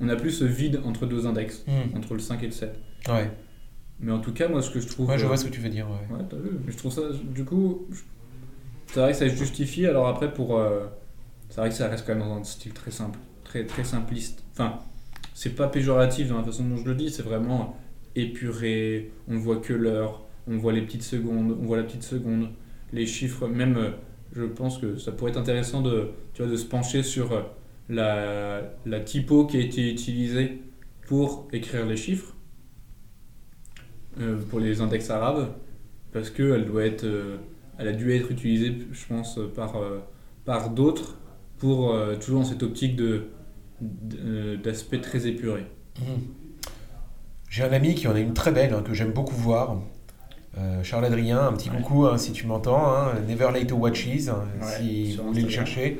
[0.00, 1.96] on n'a plus ce vide entre deux index, Hmm.
[1.96, 2.74] entre le 5 et le 7.
[3.08, 3.30] Ouais.
[4.00, 5.08] Mais en tout cas, moi, ce que je trouve.
[5.08, 5.86] Ouais, je euh, vois ce que tu veux dire.
[5.88, 6.16] Ouais.
[6.16, 6.50] Ouais, t'as vu.
[6.66, 8.00] Mais je trouve ça, du coup, je-
[8.88, 9.86] c'est vrai que ça se justifie.
[9.86, 10.86] Alors après, pour, euh,
[11.48, 14.42] c'est vrai que ça reste quand même dans un style très simple, très très simpliste.
[14.54, 14.80] Enfin,
[15.34, 17.10] c'est pas péjoratif dans la façon dont je le dis.
[17.10, 17.76] C'est vraiment
[18.16, 19.12] épuré.
[19.28, 20.24] On ne voit que l'heure.
[20.46, 21.56] On voit les petites secondes.
[21.60, 22.50] On voit la petite seconde.
[22.92, 23.46] Les chiffres.
[23.48, 23.90] Même, euh,
[24.34, 28.62] je pense que ça pourrait être intéressant de, tu vois, de se pencher sur euh,
[28.84, 30.62] la, typo qui a été utilisée
[31.06, 32.34] pour écrire les chiffres.
[34.20, 35.48] euh, pour les index arabes
[36.12, 37.06] parce que elle doit être
[37.78, 39.74] elle a dû être utilisée je pense par
[40.44, 41.16] par d'autres
[41.56, 43.28] pour toujours dans cette optique de
[44.62, 45.64] d'aspect très épuré.
[45.98, 46.20] Mhm.
[47.52, 49.76] J'ai un ami qui en a une très belle, hein, que j'aime beaucoup voir.
[50.58, 51.76] Euh, Charles Adrien, un petit Ouais.
[51.78, 52.86] coucou hein, si tu m'entends.
[52.92, 55.66] hein, Never Late to Watches, hein, Ouais, si vous voulez le Instagram.
[55.66, 55.98] chercher,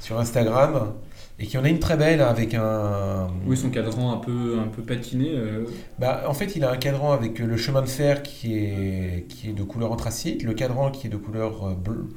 [0.00, 0.92] sur Instagram.
[1.40, 3.26] Et qui en a une très belle avec un.
[3.44, 5.30] Oui, son cadran un peu, un peu patiné.
[5.32, 5.64] euh,
[5.98, 9.50] Bah, en fait, il a un cadran avec le chemin de fer qui est, qui
[9.50, 12.08] est de couleur anthracite, le cadran qui est de couleur euh, bleu,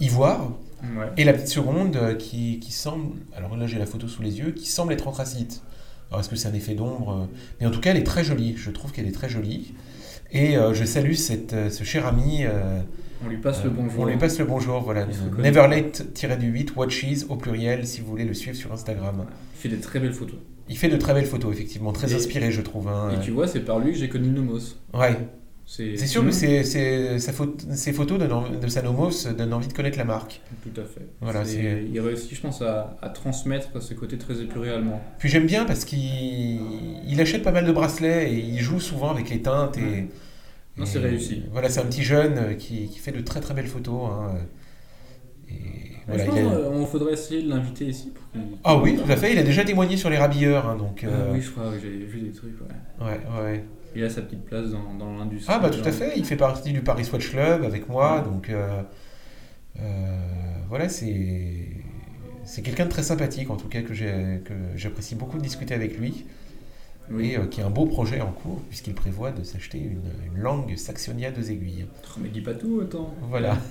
[0.00, 0.50] ivoire,
[0.82, 1.06] ouais.
[1.16, 4.38] et la petite seconde euh, qui, qui semble, alors là j'ai la photo sous les
[4.40, 5.62] yeux, qui semble être anthracite.
[6.10, 8.24] Alors est-ce que c'est un effet d'ombre euh, Mais en tout cas, elle est très
[8.24, 9.72] jolie, je trouve qu'elle est très jolie.
[10.34, 12.40] Et euh, je salue cette, euh, ce cher ami.
[12.44, 12.80] euh,
[13.24, 14.00] On lui passe le bonjour.
[14.02, 15.06] On lui passe le bonjour, voilà.
[15.08, 15.48] Il se reconnaît.
[15.50, 19.24] Neverlate-du-8 Watches au pluriel si vous voulez le suivre sur Instagram.
[19.56, 20.36] Il fait des très belles photos.
[20.68, 22.88] Il fait de très belles photos, effectivement, très Et- inspiré, je trouve.
[22.88, 23.10] hein.
[23.16, 24.58] Et tu vois, c'est par lui que j'ai connu Nomos.
[24.92, 25.16] Ouais,
[25.66, 30.04] C'est sûr que c'est, c'est- ces photos de, de Sanomos donnent envie de connaître la
[30.04, 30.40] marque.
[30.62, 31.06] Tout à fait.
[31.20, 35.00] Voilà, Il réussit, je pense, à, à transmettre ce côté très épuré allemand.
[35.18, 35.98] Puis j'aime bien parce qu'il
[37.08, 39.78] il achète pas mal de bracelets et il joue souvent avec les teintes.
[39.78, 40.08] Et, Ouais.
[40.76, 41.44] Non, c'est réussi.
[41.52, 44.10] Voilà, c'est un petit jeune qui, qui fait de très très belles photos.
[44.10, 44.34] hein.
[45.48, 45.54] Et
[46.08, 48.12] voilà, il a- qu'on faudrait essayer de l'inviter ici.
[48.12, 48.22] Pour
[48.64, 49.32] Ah oui, tout à fait.
[49.32, 50.66] Il a déjà témoigné sur les rabilleurs.
[50.68, 52.54] hein, donc, Ah euh, oui, je crois que j'ai vu des trucs.
[53.00, 53.06] Ouais.
[53.06, 53.64] ouais, ouais.
[53.94, 55.54] Il a sa petite place dans, dans l'industrie.
[55.54, 58.24] Ah bah tout à fait, il fait partie du Paris Watch Club avec moi, Ouais.
[58.24, 58.82] donc euh,
[59.80, 60.16] euh,
[60.68, 61.68] voilà, c'est
[62.44, 63.94] c'est quelqu'un de très sympathique en tout cas que
[64.76, 66.26] j'apprécie beaucoup de discuter avec lui
[67.10, 67.30] Oui.
[67.32, 70.02] et euh, qui a un beau projet en cours puisqu'il prévoit de s'acheter une,
[70.34, 71.86] une langue Saxonia deux aiguilles.
[72.04, 73.14] Oh, mais dis pas tout, attends.
[73.30, 73.56] Voilà.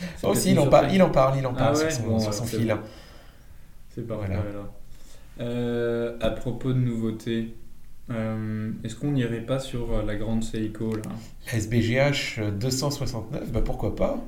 [0.22, 2.08] Oh, si, il en, parle, il en parle, il en parle Ah ouais sur son,
[2.08, 2.68] Bon, sur alors, son c'est fil.
[2.68, 2.78] bon.
[3.94, 4.42] C'est pas Voilà.
[5.40, 7.54] Euh, à propos de nouveautés,
[8.10, 11.02] euh, est-ce qu'on n'irait pas sur euh, la grande Seiko là
[11.52, 14.22] SBGH 269, bah pourquoi pas.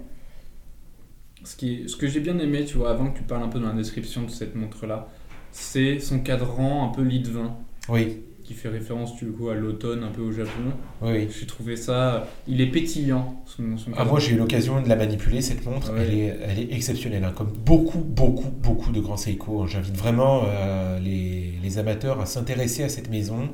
[1.44, 3.48] Ce, qui est- ce que j'ai bien aimé, tu vois, avant que tu parles un
[3.48, 5.08] peu dans la description de cette montre-là,
[5.52, 7.56] c'est son cadran un peu lit de vin,
[7.88, 8.18] Oui,
[8.50, 10.72] qui fait référence du coup à l'automne, un peu au Japon.
[11.02, 11.28] oui.
[11.38, 14.96] J'ai trouvé ça, il est pétillant, son, son Ah, moi j'ai eu l'occasion de la
[14.96, 16.00] manipuler cette montre, Ouais.
[16.08, 17.32] elle, est, elle est exceptionnelle, hein.
[17.36, 19.62] comme beaucoup, beaucoup, beaucoup de grands Seiko.
[19.62, 19.66] hein.
[19.68, 23.50] J'invite vraiment euh, les, les amateurs à s'intéresser à cette maison,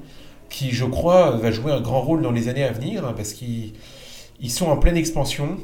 [0.48, 3.35] qui je crois va jouer un grand rôle dans les années à venir, hein, parce
[3.35, 3.74] qu'ils
[4.40, 5.59] ils sont en pleine expansion,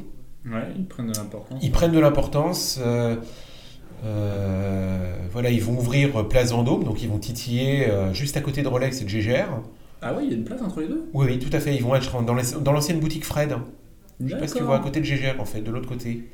[0.45, 1.59] Ouais, ils prennent de l'importance.
[1.63, 2.79] ils prennent de l'importance.
[2.85, 3.15] euh,
[4.03, 8.67] voilà, ils vont ouvrir Place Vendôme, donc ils vont titiller euh, juste à côté de
[8.67, 9.49] Rolex et de Gégère.
[10.01, 11.05] Ah ouais, il y a une place entre les deux?
[11.13, 11.75] Oui, oui, tout à fait.
[11.75, 13.55] Ils vont être dans l'ancienne boutique Fred.
[14.19, 14.67] Je sais pas si tu D'accord.
[14.67, 16.29] vois à côté de Gégère, en fait, de l'autre côté.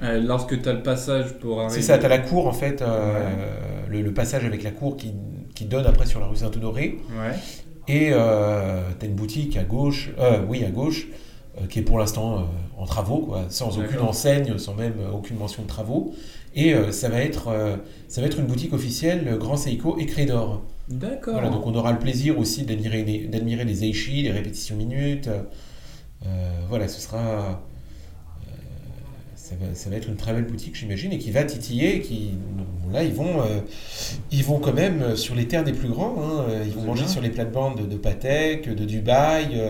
[0.00, 1.74] Euh, lorsque tu as le passage pour arriver.
[1.74, 3.18] C'est ça, tu as la cour en fait, euh,
[3.88, 5.12] le, le passage avec la cour qui,
[5.56, 6.98] qui donne après sur la rue Saint-Honoré.
[7.10, 7.34] Ouais.
[7.88, 11.08] Et euh, tu as une boutique à gauche, euh, oui à gauche,
[11.56, 12.42] euh, qui est pour l'instant euh,
[12.76, 16.14] en travaux, quoi, sans aucune enseigne, sans même euh, aucune mention de travaux.
[16.54, 17.76] Et euh, ça, va être, euh,
[18.08, 20.62] ça va être une boutique officielle euh, Grand Seiko et Crédor.
[20.88, 21.34] D'accord.
[21.34, 25.28] Voilà, donc on aura le plaisir aussi d'admirer les, les Eishi, les répétitions minutes.
[26.68, 27.62] Voilà, ce sera.
[29.34, 32.00] ça, va, ça va être une très belle boutique, j'imagine, et qui va titiller.
[32.00, 32.30] Qui,
[32.90, 33.60] là, ils vont, euh,
[34.30, 36.16] ils vont quand même sur les terres des plus grands.
[36.18, 37.12] hein, ils vont manger bien.
[37.12, 39.60] sur les plates-bandes de, de Patek, de Dubaï,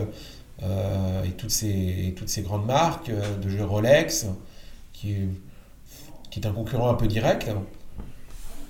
[0.63, 4.27] euh, et, toutes ces, et toutes ces grandes marques, de jeux Rolex,
[4.93, 5.15] qui
[6.31, 7.49] qui est un concurrent un peu direct.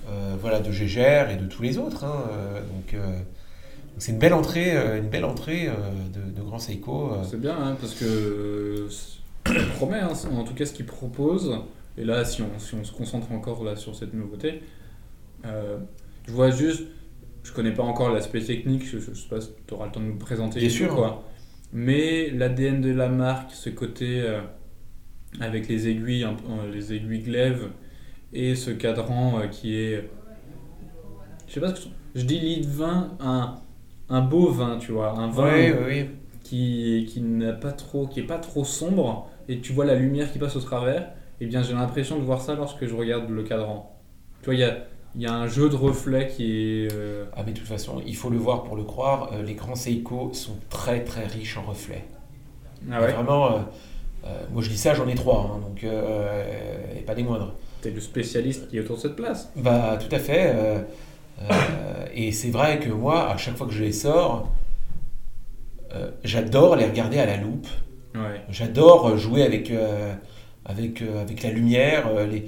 [0.09, 2.03] Euh, voilà, de Gégère et de tous les autres.
[2.03, 6.59] hein, euh, donc, euh, donc c'est une belle entrée, une belle entrée de, de Grand
[6.59, 7.17] Seiko.
[7.29, 11.59] C'est bien, hein, parce que ça promet, hein, en tout cas ce qu'il propose.
[11.97, 14.61] Et là, si on, si on se concentre encore là, sur cette nouveauté,
[15.45, 15.77] euh,
[16.27, 16.83] je vois juste,
[17.43, 19.99] je connais pas encore l'aspect technique, je, je sais pas si tu auras le temps
[19.99, 20.59] de nous présenter.
[20.59, 20.95] Bien sûr.
[20.95, 21.23] Quoi.
[21.73, 24.41] Mais l'ADN de la marque, ce côté euh,
[25.39, 27.69] avec les aiguilles, euh, les aiguilles glaive
[28.33, 30.09] et ce cadran euh, qui est,
[31.47, 33.55] je sais pas ce que je dis, lit de vin, un,
[34.09, 36.05] un beau vin, tu vois, un vin Oui, oui, oui.
[36.43, 40.31] qui, qui n'a pas trop qui est pas trop sombre et tu vois la lumière
[40.31, 41.11] qui passe au travers
[41.41, 43.95] et bien j'ai l'impression de voir ça lorsque je regarde le cadran
[44.41, 44.77] tu vois il y a,
[45.15, 46.45] il y a un jeu de reflets qui
[46.85, 49.31] est euh, Ah, mais de toute façon, il faut le voir pour le croire.
[49.33, 52.05] euh, les grands Seiko sont très très riches en reflets.
[52.91, 53.11] ah ouais?
[53.13, 53.59] Vraiment, euh,
[54.53, 56.43] moi je dis ça, j'en ai trois, hein, donc euh,
[56.97, 57.55] et pas des moindres.
[57.81, 60.51] t'es le spécialiste qui est autour de cette place Bah, tout à fait.
[60.55, 60.79] euh,
[61.41, 64.51] euh, et c'est vrai que moi, à chaque fois que je les sors,
[65.95, 67.67] euh, j'adore les regarder à la loupe.
[68.15, 70.13] ouais J'adore jouer avec, euh,
[70.65, 72.07] avec, euh, avec la lumière.
[72.07, 72.45] euh, les,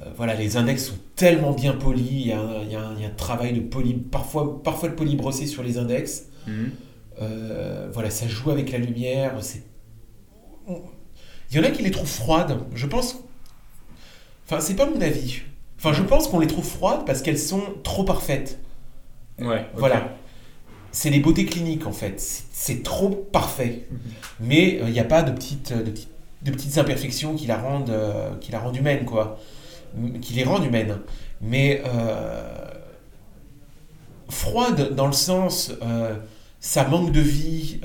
[0.00, 2.08] euh, voilà, les index sont tellement bien polis.
[2.10, 3.94] Il y a un, il y a un- il y a un travail de poly,
[3.94, 6.26] parfois, parfois le poly brossé sur les index.
[6.46, 6.70] Mhm.
[7.22, 9.32] Euh, voilà, ça joue avec la lumière.
[9.40, 9.62] C'est...
[10.68, 12.58] Il y en a qui les trouvent froides.
[12.74, 13.16] Je pense.
[14.46, 15.42] Enfin, c'est pas mon avis.
[15.78, 18.58] Enfin, je pense qu'on les trouve froides parce qu'elles sont trop parfaites.
[19.38, 19.66] Ouais.
[19.74, 20.16] Voilà.
[20.92, 22.20] C'est les beautés cliniques en fait.
[22.20, 23.86] C'est trop parfait.
[23.90, 23.98] Mhm.
[24.40, 26.08] Mais il n'y a pas de petites, de, petites,
[26.42, 29.38] de petites imperfections qui la rendent, euh, qui la rendent humaine, quoi.
[30.20, 30.98] Qui les rendent humaines.
[31.40, 32.42] Mais euh,
[34.28, 36.14] froide dans le sens, euh,
[36.60, 37.80] ça manque de vie.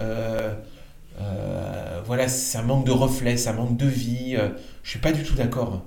[1.21, 4.35] Euh, voilà, ça manque de reflets, ça manque de vie.
[4.37, 4.49] euh,
[4.83, 5.83] je suis pas du tout d'accord.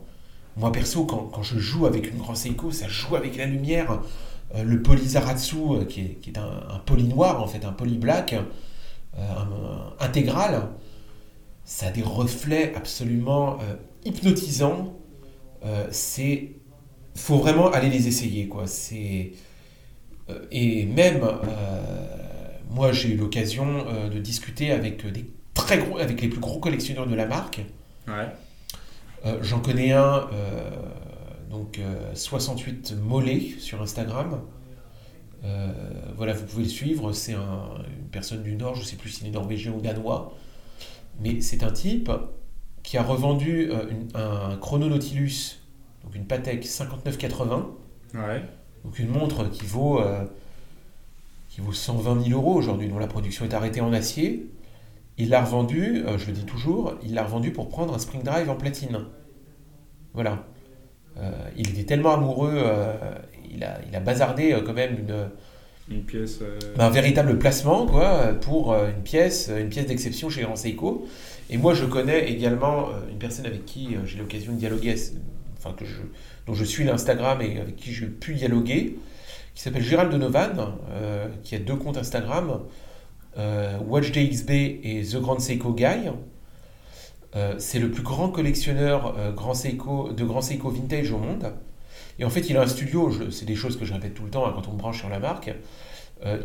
[0.56, 4.00] Moi perso, quand, quand je joue avec une Grand Seiko, ça joue avec la lumière.
[4.54, 7.72] Euh, le Polyzaratsu, euh, qui est, qui est un, un poly noir en fait, un
[7.72, 8.34] poly black,
[9.18, 10.68] un- intégral,
[11.64, 13.58] ça a des reflets absolument
[14.04, 14.94] hypnotisants.
[15.90, 16.52] C'est,
[17.14, 18.64] faut vraiment aller les essayer quoi.
[20.50, 21.22] Et même
[22.72, 26.58] moi j'ai eu l'occasion euh, de discuter avec des très gros, avec les plus gros
[26.60, 27.60] collectionneurs de la marque.
[28.08, 28.28] Ouais.
[29.26, 30.70] Euh, J'en connais un, euh,
[31.50, 34.40] donc euh, 68 Mollet sur Instagram.
[35.44, 35.72] Euh,
[36.16, 37.12] voilà, vous pouvez le suivre.
[37.12, 40.32] C'est un- une personne du Nord, je ne sais plus s'il est norvégien ou danois.
[41.20, 42.10] Mais c'est un type
[42.82, 45.58] qui a revendu euh, une- un chrono Nautilus,
[46.04, 47.70] donc une Patek 5980,
[48.14, 48.42] Ouais.
[48.84, 50.24] donc une montre qui vaut, euh,
[51.52, 54.46] qui vaut 120 000 euros aujourd'hui, dont la production est arrêtée en acier.
[55.18, 58.22] Il l'a revendu, euh, je le dis toujours, il l'a revendu pour prendre un Spring
[58.22, 59.04] Drive en platine.
[60.14, 60.46] Voilà.
[61.18, 62.94] Euh, il était tellement amoureux, euh,
[63.52, 65.28] il, a, il a bazardé quand même une,
[65.94, 66.40] Une pièce.
[66.78, 71.06] un véritable placement quoi, pour une pièce, une pièce d'exception chez Grand Seiko.
[71.50, 74.94] Et moi, je connais également une personne avec qui j'ai l'occasion de dialoguer,
[75.58, 76.00] enfin que je,
[76.46, 78.96] dont je suis l'Instagram et avec qui je pu dialoguer,
[79.54, 82.60] qui s'appelle Gérald Donovan, euh, qui a deux comptes Instagram,
[83.38, 86.10] euh, WatchDXB et The Grand Seiko Guy.
[87.34, 91.52] Euh, c'est le plus grand collectionneur euh, grand Seiko, de Grand Seiko Vintage au monde.
[92.18, 94.30] Et en fait, il a un studio, c'est des choses que je répète tout le
[94.30, 95.52] temps hein, quand on me branche sur la marque.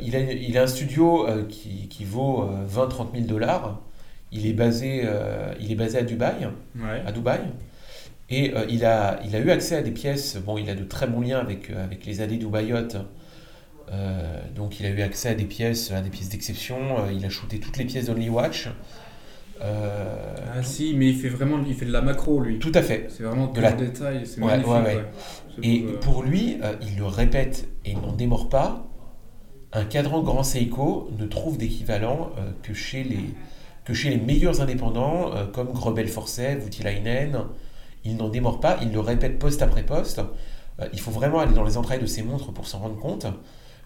[0.02, 3.80] Il, a, il a un studio qui, qui vaut 20-30 000 dollars.
[4.32, 5.08] Il est basé,
[5.60, 7.04] il est basé à Dubaï, Ouais.
[7.06, 7.42] à Dubaï.
[8.30, 10.38] Et euh, il, a, il a eu accès à des pièces.
[10.38, 12.98] Bon, il a de très bons liens avec, euh, avec les allées Dubaïotes.
[13.92, 16.78] Euh, donc, il a eu accès à des pièces, à des pièces d'exception.
[17.00, 18.68] Euh, il a shooté toutes les pièces d'Only Watch.
[19.60, 22.60] Ah si, mais il fait vraiment, il fait de la macro lui.
[22.60, 23.08] tout à fait.
[23.10, 24.72] C'est vraiment De la- détail, c'est Ouais, magnifique.
[24.72, 25.04] ouais, ouais.
[25.64, 28.86] Et pour lui, il le répète et il n'en démord pas,
[29.74, 33.20] un cadran Grand Seiko ne trouve d'équivalent euh, que, chez les,
[33.84, 37.40] que chez les meilleurs indépendants euh, comme Grebel Forcet, Voutilainen.
[38.08, 40.20] Il n'en démord pas, il le répète poste après poste.
[40.80, 43.26] Euh, il faut vraiment aller dans les entrailles de ces montres pour s'en rendre compte.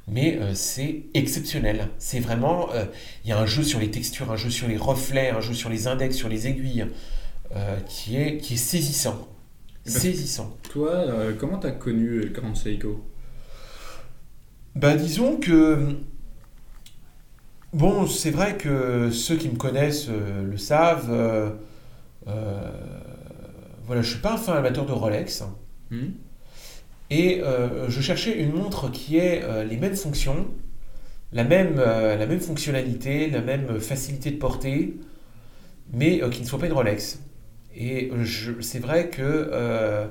[0.07, 1.89] Mais euh, c'est exceptionnel.
[1.97, 2.69] C'est vraiment.
[2.73, 2.85] euh,
[3.23, 5.53] Il y a un jeu sur les textures, un jeu sur les reflets, un jeu
[5.53, 6.85] sur les index, sur les aiguilles,
[7.87, 9.27] qui, est, qui est saisissant.
[9.85, 10.55] Ben, Saisissant.
[10.69, 13.03] Toi, euh, comment t'as connu le Grand Seiko?
[14.75, 15.95] Bah disons que...
[17.73, 21.09] Bon, c'est vrai que ceux qui me connaissent euh, le savent.
[21.11, 21.49] euh,
[23.85, 25.43] voilà, je suis pas un fin amateur de Rolex.
[25.89, 26.11] Hmm
[27.09, 30.47] Et euh, je cherchais une montre qui ait euh, les mêmes fonctions,
[31.33, 34.95] la même, euh, la même fonctionnalité, la même facilité de portée,
[35.93, 37.19] mais qui ne soit pas une Rolex.
[37.75, 38.11] Et
[38.61, 40.09] c'est vrai que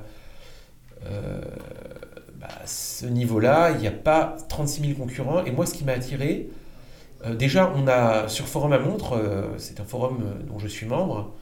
[2.40, 5.44] bah, à ce niveau-là, il n'y a pas 36 000 concurrents.
[5.44, 6.48] Et moi, ce qui m'a attiré,
[7.24, 10.86] euh, déjà, on a sur Forum à Montre, euh, c'est un forum dont je suis
[10.86, 11.34] membre,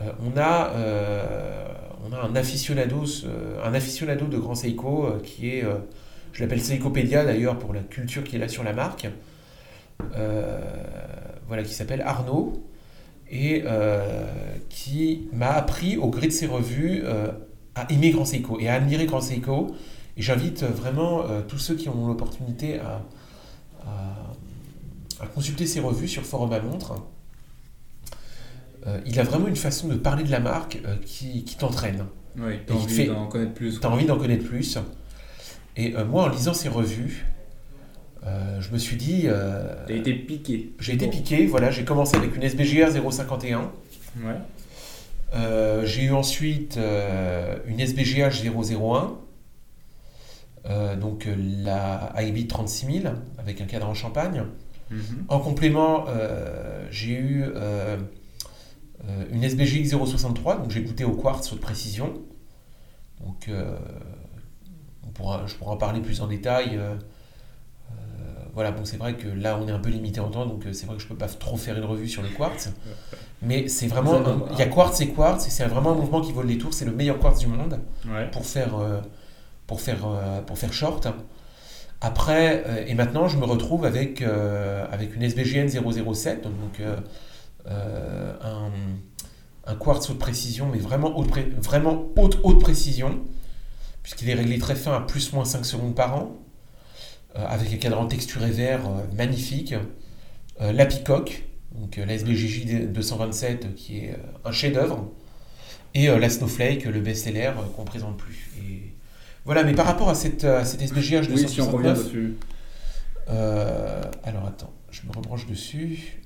[0.00, 1.66] on, a, euh,
[2.08, 5.74] on a un aficionados, euh, un aficionado de Grand Seiko euh, qui est, euh,
[6.32, 9.08] je l'appelle Seikopédia d'ailleurs pour la culture qu'il a sur la marque,
[10.16, 10.58] euh,
[11.48, 12.62] voilà, qui s'appelle Arnaud
[13.30, 14.26] et euh,
[14.68, 17.28] qui m'a appris au gré de ses revues euh,
[17.74, 19.74] à aimer Grand Seiko et à admirer Grand Seiko.
[20.16, 23.02] Et j'invite vraiment euh, tous ceux qui ont l'opportunité à
[25.34, 26.94] consulter ses revues sur Forum à Montre.
[28.86, 32.06] Euh, il a vraiment une façon de parler de la marque euh, qui, qui t'entraîne.
[32.38, 33.78] Oui, t'as envie fait- d'en connaître plus.
[33.80, 34.78] Tu as envie d'en connaître plus.
[35.76, 37.26] Et euh, moi, en lisant ses revues,
[38.26, 40.72] euh, je me suis dit, euh, T'as été piqué.
[40.78, 41.46] j'ai été piqué.
[41.46, 43.70] Voilà, j'ai commencé avec une SBGR 051.
[44.24, 44.32] Ouais.
[45.34, 46.78] Euh, j'ai eu ensuite
[47.66, 49.14] une SBGH 001,
[50.68, 51.26] euh, donc
[51.64, 54.44] la IB 36000 avec un cadre en champagne.
[54.90, 55.00] Mhm.
[55.28, 56.06] En complément,
[56.90, 57.44] j'ai eu
[59.08, 62.12] euh, une SBGX 063, donc j'ai goûté au quartz haute précision.
[63.20, 63.76] Donc, euh,
[65.06, 66.76] on pourra, je pourrai en parler plus en détail.
[66.76, 66.94] euh,
[67.90, 67.94] euh,
[68.54, 70.86] voilà, bon, c'est vrai que là, on est un peu limité en temps, donc c'est
[70.86, 72.70] vrai que je peux pas trop faire une revue sur le quartz.
[73.42, 74.20] Mais c'est vraiment.
[74.52, 76.72] Il y a quartz et quartz, et c'est vraiment un mouvement qui vaut le détour.
[76.74, 77.78] C'est le meilleur quartz du monde
[78.08, 78.30] Ouais.
[78.30, 78.74] pour faire,
[79.66, 80.06] pour faire,
[80.46, 81.08] pour faire short.
[82.02, 86.80] Après, et maintenant, je me retrouve avec, avec une SBGN 007, donc
[87.66, 88.70] un,
[89.66, 91.30] un quartz haute précision, mais vraiment haute,
[91.62, 93.20] vraiment haute, haute précision,
[94.02, 96.36] puisqu'il est réglé très fin à plus moins 5 secondes par an,
[97.36, 99.74] euh, avec un cadran texturé vert euh, magnifique.
[100.60, 101.44] Euh, la Peacock,
[101.74, 104.16] donc euh, la SBJJ 227 qui est euh,
[104.48, 105.08] un chef-d'œuvre,
[105.94, 108.50] et euh, la Snowflake, le best-seller euh, qu'on présente plus.
[108.58, 108.94] Et
[109.44, 112.36] voilà, mais par rapport à cette, à cette SBGH 269, Oui, si on revient dessus.
[113.28, 116.22] euh, alors attends, je me rebranche dessus.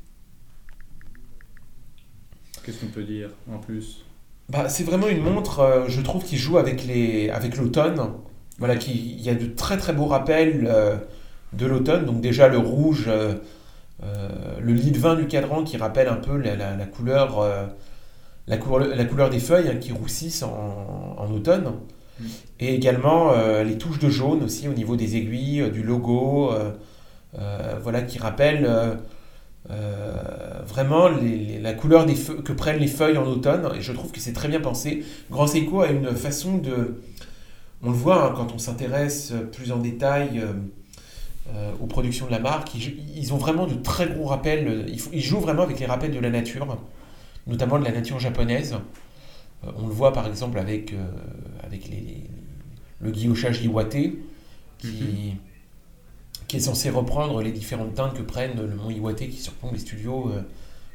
[2.65, 4.05] Qu'est-ce qu'on peut dire en plus?
[4.49, 8.01] Bah, c'est vraiment une montre, euh, je trouve, qui joue avec les, avec l'automne.
[8.59, 10.97] Voilà, qui, il y a de très très beaux rappels euh,
[11.53, 12.05] de l'automne.
[12.05, 13.35] Donc déjà le rouge, euh,
[14.61, 17.45] le lit de vin du cadran qui rappelle un peu la, la- la couleur,
[18.47, 21.73] la, couleur, la couleur des feuilles hein, qui roussissent en, en automne.
[22.21, 22.25] Mm.
[22.61, 26.53] Et également les touches de jaune aussi au niveau des aiguilles, du logo,
[27.83, 28.69] voilà, qui rappellent
[29.71, 33.71] euh, vraiment la couleur que prennent les feuilles en automne.
[33.77, 35.05] Et je trouve que c'est très bien pensé.
[35.31, 37.01] Grand Seiko a une façon de...
[37.83, 40.53] On le voit hein, quand on s'intéresse plus en détail euh,
[41.55, 42.75] euh, aux productions de la marque.
[42.75, 44.87] Ils, ont vraiment de très gros rappels.
[45.13, 46.79] Ils, jouent vraiment avec les rappels de la nature,
[47.47, 48.77] notamment de la nature japonaise.
[49.79, 50.95] On le voit par exemple avec,
[51.63, 51.91] avec
[53.01, 53.97] le guillochage Iwate,
[54.79, 55.37] qui,
[56.55, 59.81] qui est censé reprendre les différentes teintes que prennent le mont Iwate qui surplombe les
[59.81, 60.41] studios euh,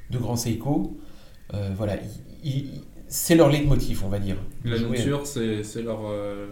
[0.10, 0.98] de Grand Seiko.
[1.54, 1.98] Euh, voilà,
[3.10, 4.38] c'est leur leitmotiv, on va dire.
[4.64, 6.48] La nature, c'est c'est leur, euh,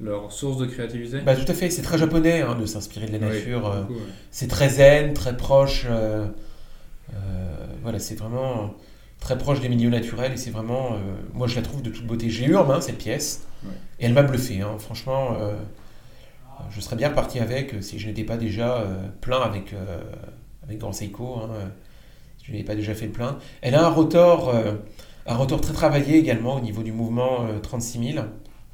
[0.00, 3.12] leur source de créativité Bah, tout à fait, c'est très japonais hein, de s'inspirer de
[3.12, 3.66] la nature.
[3.66, 3.96] euh, ouais.
[4.30, 5.86] c'est très zen, très proche.
[5.90, 6.26] euh,
[7.12, 8.74] euh, voilà, c'est vraiment
[9.18, 10.92] très proche des milieux naturels et c'est vraiment.
[10.92, 10.98] euh,
[11.34, 12.30] moi, je la trouve de toute beauté.
[12.30, 13.70] J'ai eu en main cette pièce Ouais.
[13.98, 14.60] et elle m'a bluffé.
[14.62, 14.76] hein.
[14.78, 15.54] Franchement, euh,
[16.70, 20.00] je serais bien reparti avec euh, si je n'étais pas déjà euh, plein avec, euh,
[20.62, 21.36] avec Grand Seiko.
[21.42, 21.48] hein,
[22.38, 23.38] si je n'avais pas déjà fait le plein.
[23.62, 24.74] Elle a un rotor, euh,
[25.26, 28.24] un rotor très travaillé également au niveau du mouvement euh, 36 000.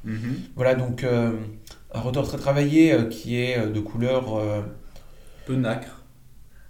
[0.05, 0.35] Mhm.
[0.55, 1.33] Voilà, donc euh,
[1.93, 4.39] un rotor très travaillé qui est de couleur.
[5.45, 6.03] Peu nacre.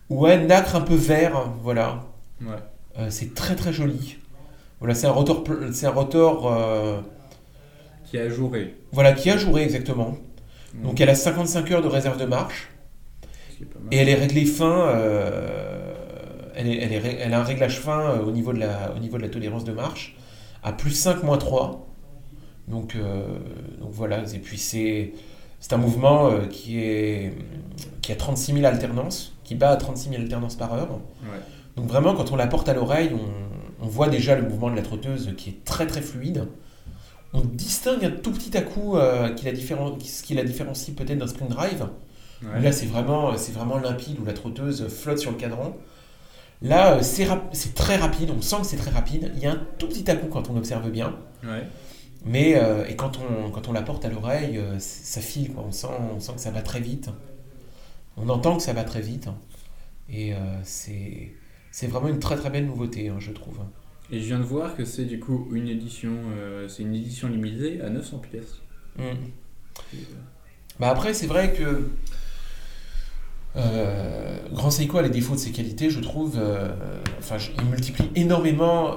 [0.10, 2.04] Ouais, nacre un peu vert, voilà.
[2.42, 3.10] Ouais.
[3.10, 4.18] C'est très très joli.
[4.80, 5.44] Voilà, c'est un rotor,
[5.74, 7.04] c'est un rotor
[8.06, 8.76] Qui est ajouré.
[8.92, 10.18] voilà, qui est ajouré exactement.
[10.84, 12.70] Donc elle a 55 heures de réserve de marche
[13.92, 14.88] et elle est réglée fin.
[14.90, 15.94] euh,
[16.56, 18.94] elle, est, elle, est ré- elle a un réglage fin euh, au, niveau de la,
[18.96, 20.16] au niveau de la tolérance de marche
[20.64, 21.88] à plus 5 moins 3.
[22.68, 23.26] Donc, euh,
[23.80, 25.14] donc voilà, et puis c'est,
[25.60, 27.34] c'est un mouvement qui, est,
[28.02, 30.92] qui a 36 000 alternances, qui bat à 36 000 alternances par heure.
[31.24, 31.40] Ouais.
[31.78, 34.76] Donc vraiment, quand on la porte à l'oreille, on, on voit déjà le mouvement de
[34.76, 36.46] la trotteuse qui est très très fluide.
[37.34, 41.20] On distingue un tout petit à coup euh, qui la ce qui la différencie peut-être
[41.20, 41.88] d'un spring drive.
[42.44, 42.62] Ouais.
[42.62, 45.76] Là, c'est vraiment, c'est vraiment limpide où la trotteuse flotte sur le cadran.
[46.62, 49.32] Là, euh, c'est rap- très rapide, on sent que c'est très rapide.
[49.36, 51.16] Il y a un tout petit à coup quand on observe bien.
[51.44, 51.64] Ouais.
[52.26, 55.64] Mais euh, et quand on, quand on la porte à l'oreille, euh, ça file, quoi.
[55.68, 57.10] On, sent, on sent que ça va très vite.
[58.18, 59.30] On entend que ça va très vite.
[60.10, 61.34] Et c'est
[61.72, 63.60] c'est vraiment une très très belle nouveauté, hein, je trouve.
[64.12, 67.28] Et je viens de voir que c'est du coup une édition, euh, c'est une édition
[67.28, 68.56] limitée à 900 pièces.
[68.98, 69.02] Mm.
[69.02, 69.06] Et,
[69.98, 70.00] euh,
[70.80, 71.90] Bah après, c'est vrai que
[73.56, 76.36] euh, Grand Seiko a les défauts de ses qualités, je trouve.
[76.38, 76.70] euh,
[77.20, 78.96] enfin, je- il multiplie énormément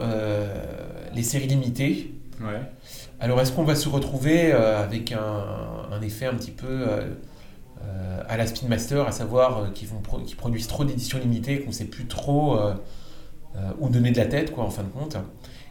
[1.15, 2.15] les séries limitées.
[2.41, 2.61] Ouais.
[3.21, 5.45] Alors, est-ce qu'on va se retrouver avec un,
[5.91, 6.87] un effet un petit peu
[8.29, 11.69] à la Spin Master, à savoir qu'ils vont pro- qu'ils produisent trop d'éditions limitées, qu'on
[11.69, 12.59] ne sait plus trop
[13.57, 15.17] euh, où donner de la tête, quoi, en fin de compte.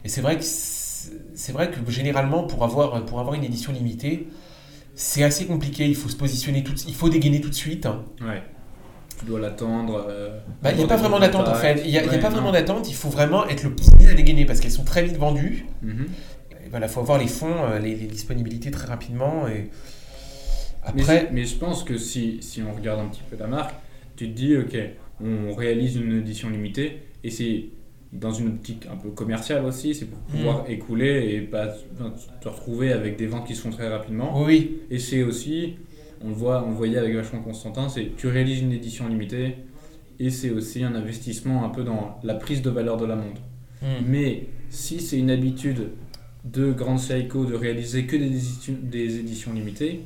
[0.04, 4.28] Et c'est vrai que c'est vrai que généralement, pour avoir, pour avoir une édition limitée,
[4.96, 5.86] c'est assez compliqué.
[5.88, 7.86] Il faut se positionner tout, il faut dégainer tout de suite.
[8.22, 8.42] Ouais.
[9.18, 10.06] Tu dois l'attendre.
[10.10, 11.82] euh, Bah, il n'y a pas vraiment d'attente en fait.
[11.86, 12.30] Il n'y a, pas non.
[12.30, 12.90] vraiment d'attente.
[12.90, 15.66] Il faut vraiment être le premier à dégainer parce qu'elles sont très vite vendues.
[15.84, 19.48] Il voilà, faut avoir les fonds, euh, les, les disponibilités très rapidement.
[19.48, 19.70] Et
[20.94, 23.48] Mais, après, je- mais je pense que si, si on regarde un petit peu la
[23.48, 23.74] marque,
[24.16, 24.78] tu te dis, ok,
[25.24, 27.66] on réalise une édition limitée et c'est
[28.12, 30.72] dans une optique un peu commerciale aussi, c'est pour pouvoir Mm.
[30.72, 31.68] écouler et pas
[32.42, 34.44] te retrouver avec des ventes qui se font très rapidement.
[34.44, 35.76] oui, Et c'est aussi,
[36.24, 39.58] on le voit, on le voyait avec vachement Constantin, c'est tu réalises une édition limitée
[40.20, 43.42] et c'est aussi un investissement un peu dans la prise de valeur de la montre.
[43.84, 43.86] Mm.
[44.08, 45.90] Mais si c'est une habitude
[46.46, 50.02] de Grand Seiko de réaliser que des éditions, des éditions limitées,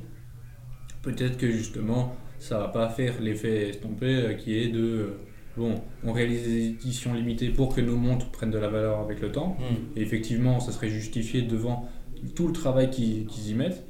[1.03, 5.17] peut-être que justement ça va pas faire l'effet estompé euh, qui est de euh,
[5.57, 9.21] bon, on réalise des éditions limitées pour que nos montres prennent de la valeur avec
[9.21, 9.57] le temps.
[9.59, 9.97] Mm.
[9.97, 11.89] Et effectivement, ça serait justifié devant
[12.35, 13.85] tout le travail qu'ils y mettent.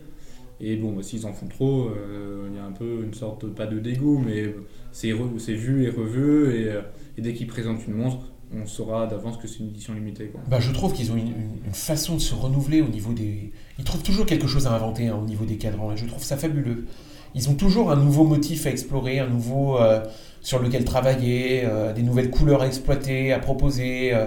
[0.60, 3.48] Et bon, bah, s'ils en font trop, euh, il y a un peu une sorte,
[3.48, 4.54] pas de dégoût, mais
[4.92, 6.56] c'est vu et revu.
[6.56, 6.82] Et, euh,
[7.18, 8.20] et dès qu'ils présentent une montre,
[8.56, 10.28] on saura d'avance que c'est une édition limitée.
[10.28, 10.42] Quoi.
[10.48, 13.52] Bah, je trouve qu'ils ont une façon de se renouveler au niveau des.
[13.80, 16.24] Ils trouvent toujours quelque chose à inventer hein, au niveau des cadrans, et je trouve
[16.24, 16.86] ça fabuleux.
[17.36, 20.04] Ils ont toujours un nouveau motif à explorer, un nouveau euh,
[20.44, 24.14] sur lequel travailler, euh, des nouvelles couleurs à exploiter, à proposer.
[24.14, 24.26] euh,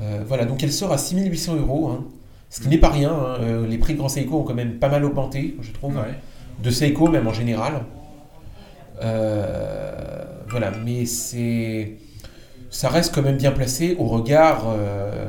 [0.00, 2.04] euh, voilà, donc elle sort à 6800 euros, hein,
[2.50, 3.10] ce qui n'est pas rien.
[3.10, 6.14] hein, les prix de Grand Seiko ont quand même pas mal augmenté, je trouve Ouais.
[6.62, 7.82] de Seiko même en général.
[9.02, 11.96] Euh, voilà, mais c'est
[12.70, 15.26] ça reste quand même bien placé au regard, euh,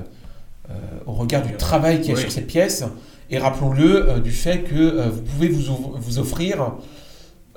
[0.70, 0.74] euh,
[1.08, 2.22] au regard du travail qu'il y a Oui.
[2.22, 2.84] sur cette pièce.
[3.30, 6.74] Et rappelons-le du fait que vous pouvez vous offrir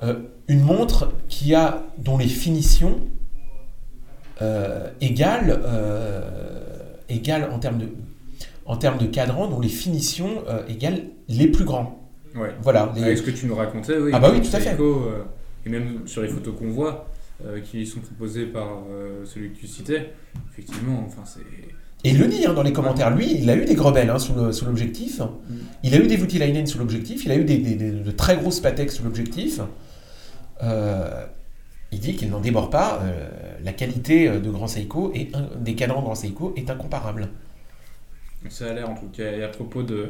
[0.05, 0.15] euh,
[0.47, 2.99] une montre qui a dont les finitions
[4.41, 6.21] euh, égales, euh,
[7.09, 7.87] égales en termes de
[8.67, 12.01] en termes de cadran, dont les finitions euh, égalent les plus grands.
[12.35, 12.49] Ouais.
[12.63, 14.09] Voilà, les- Avec ce que tu nous racontais, oui.
[14.13, 14.75] Ah bah oui, tout à fait.
[15.67, 17.07] Et même sur les photos qu'on voit,
[17.45, 20.13] euh, qui sont proposées par euh, celui que tu citais,
[20.51, 21.41] effectivement, enfin c'est.
[22.03, 24.19] Et il le dit hein, dans les commentaires, lui, il a eu des grebelles hein,
[24.19, 24.33] sous
[24.65, 25.21] l'objectif.
[25.83, 27.23] Il a eu des Voutilainen sous l'objectif.
[27.25, 29.59] Il a eu des, des- des- de très grosses Patek sous l'objectif.
[30.63, 31.25] Euh,
[31.91, 33.01] il dit qu'il n'en déborde pas.
[33.03, 33.29] euh,
[33.63, 37.29] la qualité euh, de Grand Seiko et un- des cadrans Grand Seiko est incomparable.
[38.49, 39.31] Ça a l'air en tout cas.
[39.31, 40.09] Et à propos de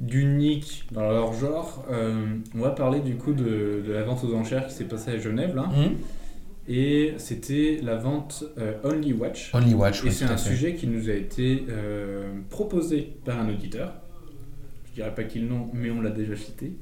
[0.00, 4.34] d'unique dans leur genre, euh, on va parler du coup de, de la vente aux
[4.34, 5.62] enchères qui s'est passée à Genève là.
[5.64, 5.94] Hmm
[6.68, 9.54] Et c'était la vente euh, Only Watch.
[9.54, 10.50] Only Watch, Et oui, c'est un fait.
[10.50, 11.64] sujet qui nous a été
[12.50, 13.92] proposé par un auditeur.
[14.90, 16.72] Je dirais pas qui le nom, mais on l'a déjà cité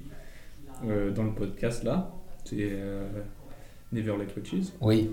[0.84, 2.10] dans le podcast là.
[2.44, 3.04] C'est euh,
[3.92, 4.72] Never Let Watches.
[4.80, 5.10] Oui,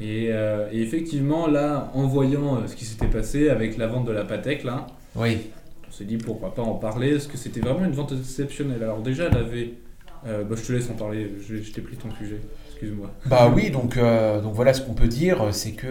[0.00, 4.04] Et, euh, et effectivement, là, en voyant euh, ce qui s'était passé avec la vente
[4.06, 5.50] de la Patek, là, oui.
[5.88, 8.82] on s'est dit pourquoi pas en parler, parce que c'était vraiment une vente exceptionnelle.
[8.82, 9.74] Alors déjà, elle avait...
[10.26, 13.10] euh, bah, je te laisse en parler, je, je t'ai pris ton sujet, excuse-moi.
[13.24, 15.86] Bah oui, donc, euh, donc voilà ce qu'on peut dire, c'est que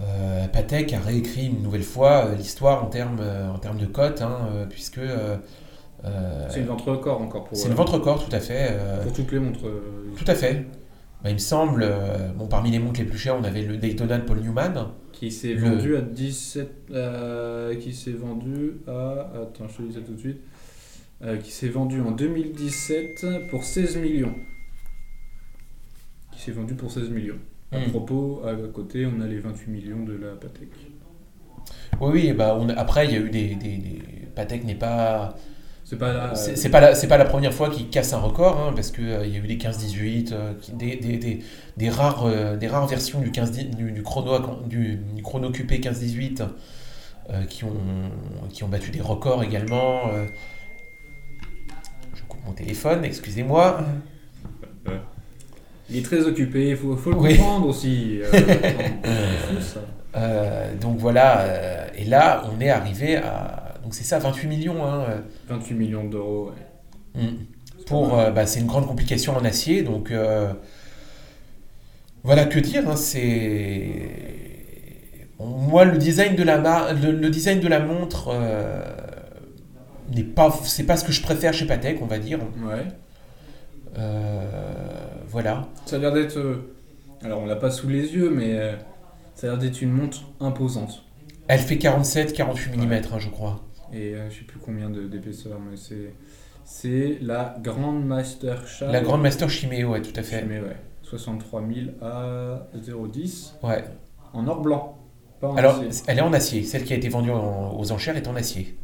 [0.00, 4.66] euh, Patek a réécrit une nouvelle fois l'histoire en termes en termes de cote, hein,
[4.70, 5.00] puisque
[6.50, 8.68] C'est une vente record encore pour, c'est une euh, vente record, tout à fait.
[8.72, 9.66] euh, pour toutes les montres.
[9.66, 10.64] euh, Tout à fait.
[11.22, 13.76] Bah, il me semble, euh, bon, parmi les montres les plus chères, on avait le
[13.76, 14.88] Daytona de Paul Newman.
[15.12, 16.70] qui s'est Le- vendu à 17...
[16.92, 19.28] euh, qui s'est vendu à...
[19.42, 20.38] Attends, je te dis ça tout de suite.
[21.24, 24.34] Euh, qui s'est vendu en 2017 pour 16 millions.
[26.32, 27.38] Qui s'est vendu pour 16 millions.
[27.72, 27.90] À Hmm.
[27.90, 30.68] propos, à côté, on a les 28 millions de la Patek.
[32.00, 33.54] Oui, oui, bah, on, après, il y a eu des.
[33.56, 34.02] des, des-
[34.34, 35.34] Patek n'est pas.
[35.88, 36.34] C'est pas là.
[36.34, 38.90] C'est euh, pas, la- c'est pas la première fois qu'il casse un record, hein, parce
[38.90, 41.38] qu'il il y a eu des 15-18, euh, des, des, des,
[41.78, 45.72] des rares, euh, des rares versions du, 15, du, du chrono, du, du chrono QP
[45.80, 46.42] 15-18
[47.30, 47.72] euh, qui, ont,
[48.50, 50.08] qui ont battu des records également.
[50.12, 50.26] euh.
[52.14, 53.80] Je coupe mon téléphone, excusez-moi.
[55.90, 57.36] Il est très occupé, il faut, faut le Oui.
[57.38, 58.20] comprendre aussi.
[58.22, 58.30] euh.
[60.16, 63.67] Euh, donc voilà, euh, et là on est arrivé à.
[63.82, 64.84] Donc c'est ça, 28 millions.
[64.86, 66.52] Hein, euh, 28 millions d'euros.
[67.14, 67.22] ouais.
[67.22, 67.36] mm.
[67.78, 70.52] C'est pour, euh, bah, c'est une grande complication en acier, donc euh,
[72.22, 72.88] voilà que dire.
[72.88, 74.10] hein, c'est
[75.40, 78.82] moi le design de la mar- le, le design de la montre euh,
[80.14, 82.40] n'est pas, c'est pas ce que je préfère chez Patek, on va dire.
[82.62, 82.84] Ouais.
[83.96, 84.44] Euh,
[85.28, 85.68] voilà.
[85.86, 86.36] Ça a l'air d'être.
[86.38, 86.74] euh,
[87.22, 88.76] alors, on l'a pas sous les yeux, mais euh,
[89.34, 91.04] ça a l'air d'être une montre imposante.
[91.46, 93.00] Elle fait 47-48 mm, Ouais.
[93.12, 93.60] hein, je crois.
[93.92, 96.14] Et euh, je sais plus combien d'épaisseur, mais c'est.
[96.64, 98.62] C'est la Grande Master.
[98.82, 100.42] La grande Master Chimay, ouais, tout à fait.
[100.44, 100.76] Ouais.
[101.02, 103.82] 63 000 à 0,10 Ouais.
[104.34, 104.98] en or blanc.
[105.40, 106.02] Pas en Alors, acier.
[106.08, 106.62] elle est en acier.
[106.64, 108.76] Celle qui a été vendue en- aux enchères est en acier.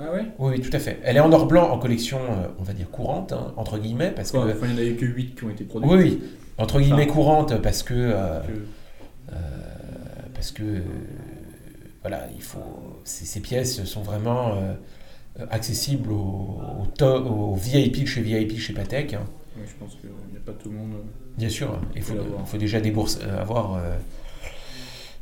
[0.00, 0.22] Ah ouais?
[0.40, 0.98] Oui, oui, tout à fait.
[1.04, 4.10] Elle est en or blanc en collection, euh, on va dire courante, hein, entre guillemets,
[4.10, 4.38] parce que.
[4.38, 5.88] Enfin, il n'y en a eu que 8 qui ont été produits.
[5.90, 6.22] Oui, oui,
[6.58, 7.12] entre guillemets Enfin.
[7.12, 7.94] courante, parce que.
[7.94, 9.32] euh, Que-
[10.34, 10.62] parce que.
[12.02, 12.58] Voilà, il faut.
[13.04, 14.74] Ces, ces pièces sont vraiment euh,
[15.50, 19.14] accessibles aux, aux, to- aux VIP chez VIP chez Patek.
[19.14, 19.20] hein.
[19.56, 20.92] ouais, je pense qu'il n'y a pas tout le monde.
[20.94, 21.02] euh,
[21.38, 22.40] Bien sûr, il faut, Faut l'avoir.
[22.44, 23.94] il faut déjà débourser, euh, avoir, euh,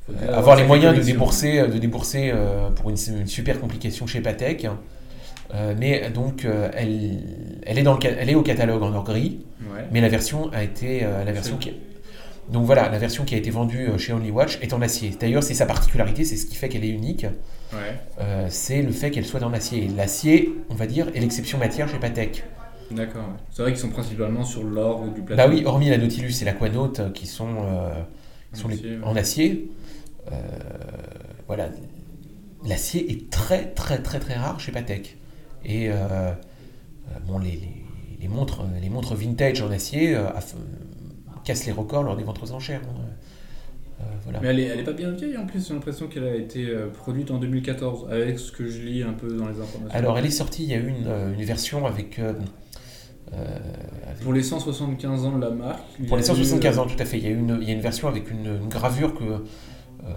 [0.06, 4.06] faut déjà avoir les moyens de débourser, de débourser euh, pour une, une super complication
[4.06, 4.66] chez Patek.
[5.52, 7.18] Euh, mais donc, euh, elle,
[7.66, 9.40] elle, est dans le, elle est au catalogue en or gris.
[9.72, 9.84] Ouais.
[9.92, 11.72] Mais la version a été euh, la version qui
[12.50, 15.10] donc voilà la version qui a été vendue euh, chez Only Watch est en acier.
[15.18, 17.26] D'ailleurs c'est sa particularité, c'est ce qui fait qu'elle est unique.
[17.72, 17.96] Ouais.
[18.20, 19.88] Euh, c'est le fait qu'elle soit en acier.
[19.96, 22.42] L'acier, on va dire, est l'exception matière chez Patek.
[22.90, 23.28] D'accord.
[23.52, 25.36] C'est vrai qu'ils sont principalement sur l'or ou du platine.
[25.36, 27.92] Bah oui, hormis la Nautilus et l'Aquanaut euh, qui sont, euh,
[28.52, 29.04] qui sont les- Acier, ouais.
[29.04, 29.70] en acier.
[30.32, 30.36] euh,
[31.46, 31.68] voilà,
[32.66, 35.16] l'acier est très très très très rare chez Patek.
[35.64, 35.88] Et
[37.26, 37.84] bon, les, les-
[38.20, 40.14] les montres, les montres vintage en acier
[41.44, 42.80] cassent les records lors des ventes aux enchères.
[42.84, 43.00] hein.
[44.00, 44.40] Euh, voilà.
[44.40, 46.66] Mais elle est, elle est pas bien vieille en plus, j'ai l'impression qu'elle a été
[46.66, 49.90] euh, produite en 2014, avec ce que je lis un peu dans les informations.
[49.90, 52.18] Alors, elle est sortie, il y a eu une, euh, une version avec.
[52.18, 52.32] euh,
[53.32, 55.82] avec- Pour les 175 ans de la marque.
[56.08, 57.18] pour les eu, 175 euh, ans, tout à fait.
[57.18, 59.24] Il y a une, il y a une version avec une, une gravure que.
[59.24, 60.08] euh,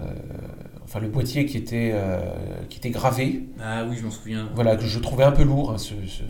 [0.84, 2.20] enfin, le boîtier qui était, euh,
[2.70, 3.44] qui était gravé.
[3.62, 4.48] Ah oui, je m'en souviens.
[4.54, 5.72] Voilà, que je trouvais un peu lourd.
[5.72, 6.22] hein, ce- ce-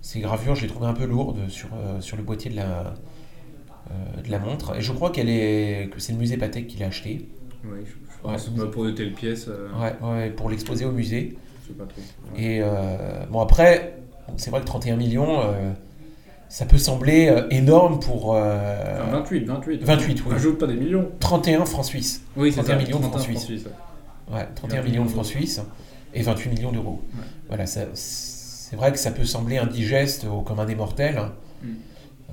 [0.00, 1.68] ces gravures, je les trouvais un peu lourdes sur,
[2.00, 2.94] sur le boîtier de la,
[4.24, 4.76] de la montre.
[4.76, 7.28] Et je crois qu'elle est, que c'est le musée Patek qui l'a acheté.
[7.64, 8.32] Oui, je, je Ouais.
[8.34, 11.36] pense bah, pour de telles pièces, euh, Ouais, ouais, pour l'exposer au musée.
[11.62, 12.00] je sais pas trop.
[12.34, 12.42] Ouais.
[12.42, 13.96] Et euh, bon, après,
[14.36, 15.72] c'est vrai que 31 millions, euh,
[16.48, 19.82] ça peut sembler euh, énorme pour euh, Enfin, 28, 28.
[19.84, 20.32] 28, oui.
[20.32, 21.10] Rajoute pas des millions.
[21.20, 22.22] 31 francs suisses.
[22.36, 23.64] Oui, c'est 31 ça, millions de 31 francs suisses.
[23.66, 24.34] ouais.
[24.36, 25.60] Ouais, 31 28 millions de francs suisses
[26.14, 27.00] et 28 millions d'euros.
[27.14, 27.24] Ouais.
[27.48, 31.20] Voilà, ça- c'est vrai que ça peut sembler indigeste au commun des mortels.
[31.62, 31.66] Mm.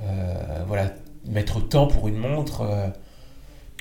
[0.04, 0.94] Euh, voilà,
[1.30, 2.62] mettre tant pour une montre.
[2.62, 2.88] euh,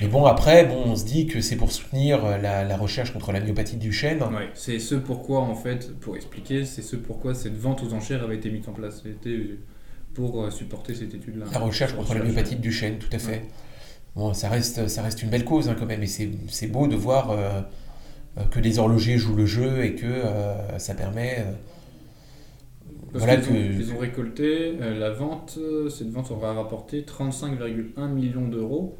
[0.01, 3.11] mais bon, après, bon, on se dit que c'est pour soutenir euh, la, la recherche
[3.13, 4.21] contre la myopathie du chêne.
[4.23, 8.21] Ouais, c'est ce pourquoi, en fait, pour expliquer, c'est ce pourquoi cette vente aux enchères
[8.23, 9.01] avait été mise en place.
[9.03, 9.57] C'était
[10.13, 11.45] pour euh, supporter cette étude-là.
[11.51, 13.43] La recherche contre la myopathe du chêne, tout à fait.
[14.15, 16.95] Bon, ça reste, ça reste une belle cause hein, quand même, et c'est beau de
[16.95, 17.61] voir euh,
[18.51, 21.45] que les horlogers jouent le jeu et que euh, ça permet.
[23.17, 27.01] Parce voilà qu'ils ont, ils ont récolté euh, la vente, euh, cette vente aura rapporté
[27.03, 28.97] 35,1 millions d'euros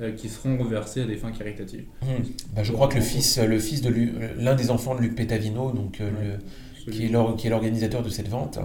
[0.00, 1.84] euh, qui seront reversés à des fins caritatives.
[2.02, 2.22] hmm,
[2.54, 5.14] bah, je crois que le fils, le fils de Lu- l'un des enfants de Luc
[5.14, 6.06] Pétavino, donc Ouais.
[6.10, 6.38] le-
[6.84, 8.58] Celui- qui est l'or- qui est l'organisateur de cette vente,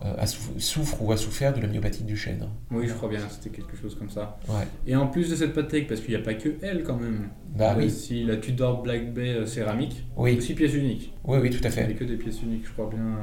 [0.00, 2.46] a souf- souffre ou a souffert de la myopathie du chêne.
[2.70, 4.38] Oui, je crois bien, c'était quelque chose comme ça.
[4.48, 4.64] Ouais.
[4.86, 7.30] Et en plus de cette Patek, parce qu'il n'y a pas que elle quand même,
[7.56, 11.12] Bah a oui, aussi la Tudor Black Bay céramique, oui, aussi pièce unique.
[11.24, 11.82] oui, oui, tout à Il n'y fait.
[11.82, 13.16] avait que des pièces uniques, je crois bien,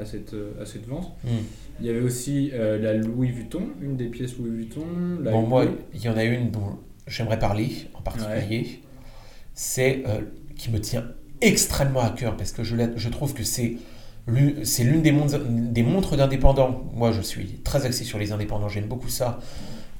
[0.00, 1.16] à, cette, euh, à cette vente.
[1.24, 1.28] Hmm.
[1.80, 4.84] Il y avait aussi euh, la Louis Vuitton, une des pièces Louis Vuitton.
[5.22, 8.80] La Bon, moi, il y en a une dont j'aimerais parler en particulier.
[9.54, 10.20] C'est euh,
[10.56, 11.04] qui me tient
[11.40, 13.76] extrêmement à cœur parce que je, je trouve que c'est
[14.26, 15.40] l'une c'est l'une des, montres-
[15.72, 16.84] des montres d'indépendants.
[16.94, 19.40] Moi, je suis très axé sur les indépendants, j'aime beaucoup ça.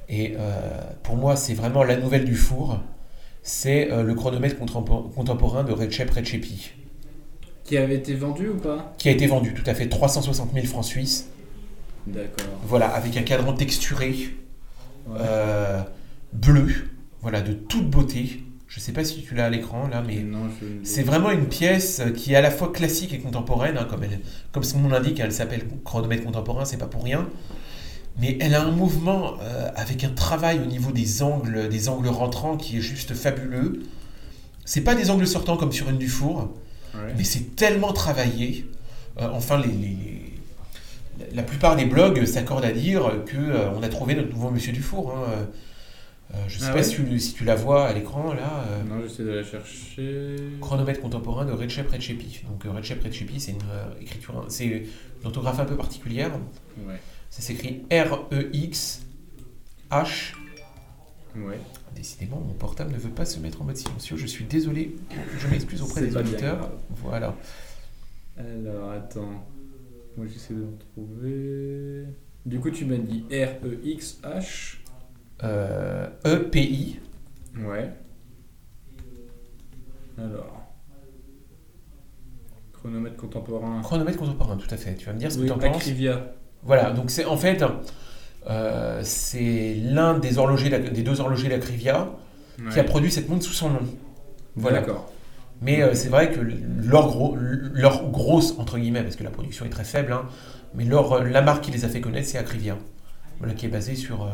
[0.09, 0.61] Et euh,
[1.03, 2.81] pour moi, c'est vraiment la nouvelle du four.
[3.43, 6.73] C'est euh, le chronomètre contempo- contemporain de Recep Recepi,
[7.69, 10.66] Qui avait été vendu ou pas qui a été vendu tout à fait 360 000
[10.66, 11.29] francs suisses.
[12.07, 12.47] D'accord.
[12.64, 14.31] Voilà, avec un cadran texturé.
[15.07, 15.16] Ouais.
[15.21, 15.81] euh,
[16.33, 16.69] bleu,
[17.23, 18.43] voilà, de toute beauté.
[18.69, 20.21] Je sais pas si tu l'as à l'écran là, mais je
[20.66, 24.05] ne- c'est vraiment une pièce qui est à la fois classique et contemporaine, hein, comme,
[24.05, 24.21] elle,
[24.53, 27.27] comme son nom l'indique, elle s'appelle chronomètre contemporain, c'est pas pour rien.
[28.21, 32.09] Mais elle a un mouvement euh, avec un travail au niveau des angles, des angles
[32.09, 33.81] rentrants qui est juste fabuleux.
[34.66, 36.53] C'est pas des angles sortants comme sur une Dufour,
[36.95, 37.14] Ouais.
[37.16, 38.66] mais c'est tellement travaillé.
[39.20, 39.89] Euh, enfin, les, les-
[41.18, 44.51] les- la plupart des blogs s'accordent à dire que euh, on a trouvé notre nouveau
[44.51, 45.12] Monsieur Dufour.
[45.16, 45.30] Hein.
[46.34, 48.64] Euh, je sais Ah pas ouais si, tu, si tu la vois à l'écran là.
[48.89, 50.36] Non, j'essaie de la chercher.
[50.61, 52.43] chronomètre contemporain de Recep Recepi.
[52.49, 53.62] Donc Recep Recepi, c'est une
[54.01, 54.84] écriture, c'est une
[55.24, 56.30] orthographe un peu particulière.
[56.86, 57.01] Ouais.
[57.30, 59.01] Ça s'écrit R-E-X
[59.91, 60.34] H.
[61.36, 61.59] Ouais.
[61.99, 64.17] Décidément, mon portable ne veut pas se mettre en mode silencieux.
[64.17, 64.95] Je suis désolé.
[65.37, 66.71] Je m'excuse auprès des auditeurs.
[66.91, 67.35] Voilà.
[68.37, 69.45] Alors, attends.
[70.17, 72.05] Moi, j'essaie de le trouver.
[72.47, 74.77] Du coup, tu m'as dit R-E-X-H.
[75.43, 77.01] Euh, E-P-I.
[77.67, 77.91] Ouais.
[80.19, 80.63] Alors.
[82.75, 83.81] Chronomètre contemporain.
[83.83, 84.95] Chronomètre contemporain, tout à fait.
[84.95, 85.91] Tu vas me dire ce que Oui, tu en penses.
[86.63, 87.65] Voilà, donc c'est en fait,
[88.49, 92.11] euh, c'est l'un des, horlogers, des deux horlogers d'Acrivia
[92.72, 93.80] qui a produit cette montre sous son nom.
[94.57, 94.80] Voilà.
[94.80, 95.12] D'accord.
[95.61, 99.64] Mais euh, c'est vrai que leur, gros, leur grosse, entre guillemets, parce que la production
[99.64, 100.26] est très faible, hein,
[100.74, 102.76] mais leur, euh, la marque qui les a fait connaître, c'est Acrivia.
[103.39, 104.22] Voilà, qui est basée sur.
[104.24, 104.28] euh,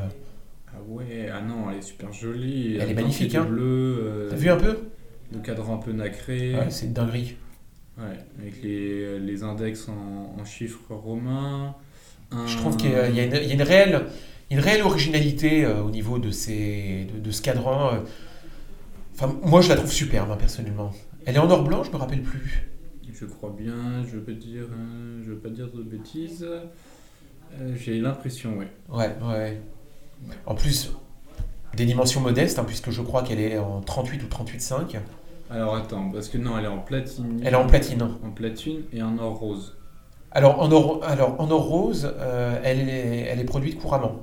[0.68, 2.76] Ah ouais, ah non, elle est super jolie.
[2.80, 3.44] Elle est magnifique, hein.
[3.44, 4.28] bleu.
[4.30, 4.78] T'as vu un peu?
[5.32, 6.54] Le cadran un peu nacré.
[6.54, 7.36] Ouais, c'est dinguerie.
[7.98, 11.74] Ouais, avec les, les index en, en chiffres romains.
[12.46, 14.06] Je trouve qu'il y a, une, il y a une réelle,
[14.50, 17.94] une réelle originalité euh, au niveau de, ces, de, de ce cadran.
[17.94, 17.98] euh.
[19.14, 20.92] Enfin, moi, je la trouve superbe, hein, personnellement.
[21.26, 22.68] Elle est en or blanc, je me rappelle plus.
[23.12, 26.44] Je crois bien, je dire, euh, je veux pas dire de bêtises.
[26.44, 28.68] Euh, J'ai l'impression, ouais.
[28.88, 29.60] Ouais, ouais.
[30.46, 30.90] En plus,
[31.76, 34.96] des dimensions modestes, hein, puisque je crois qu'elle est en 38 ou 38,5.
[35.50, 37.40] Alors attends, parce que non, elle est en platine.
[37.44, 38.02] Elle est en platine.
[38.02, 39.76] En platine et en or rose.
[40.34, 44.16] Alors en or, alors, en or rose, euh, elle, est, elle est produite couramment.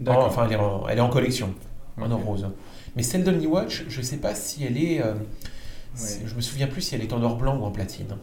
[0.00, 0.26] D'accord.
[0.26, 1.54] Enfin, elle est en, elle est en collection,
[2.00, 2.48] en or rose.
[2.96, 5.00] Mais celle d'Only Watch, je ne sais pas si elle est...
[5.02, 5.98] euh, Ouais.
[5.98, 8.16] c'est- Je me souviens plus si elle est en or blanc ou en platine.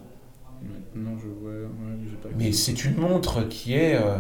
[0.96, 1.52] Maintenant, je vois.
[1.52, 1.68] ouais,
[2.22, 3.96] pas Mais c'est une montre qui est.
[3.96, 4.18] euh,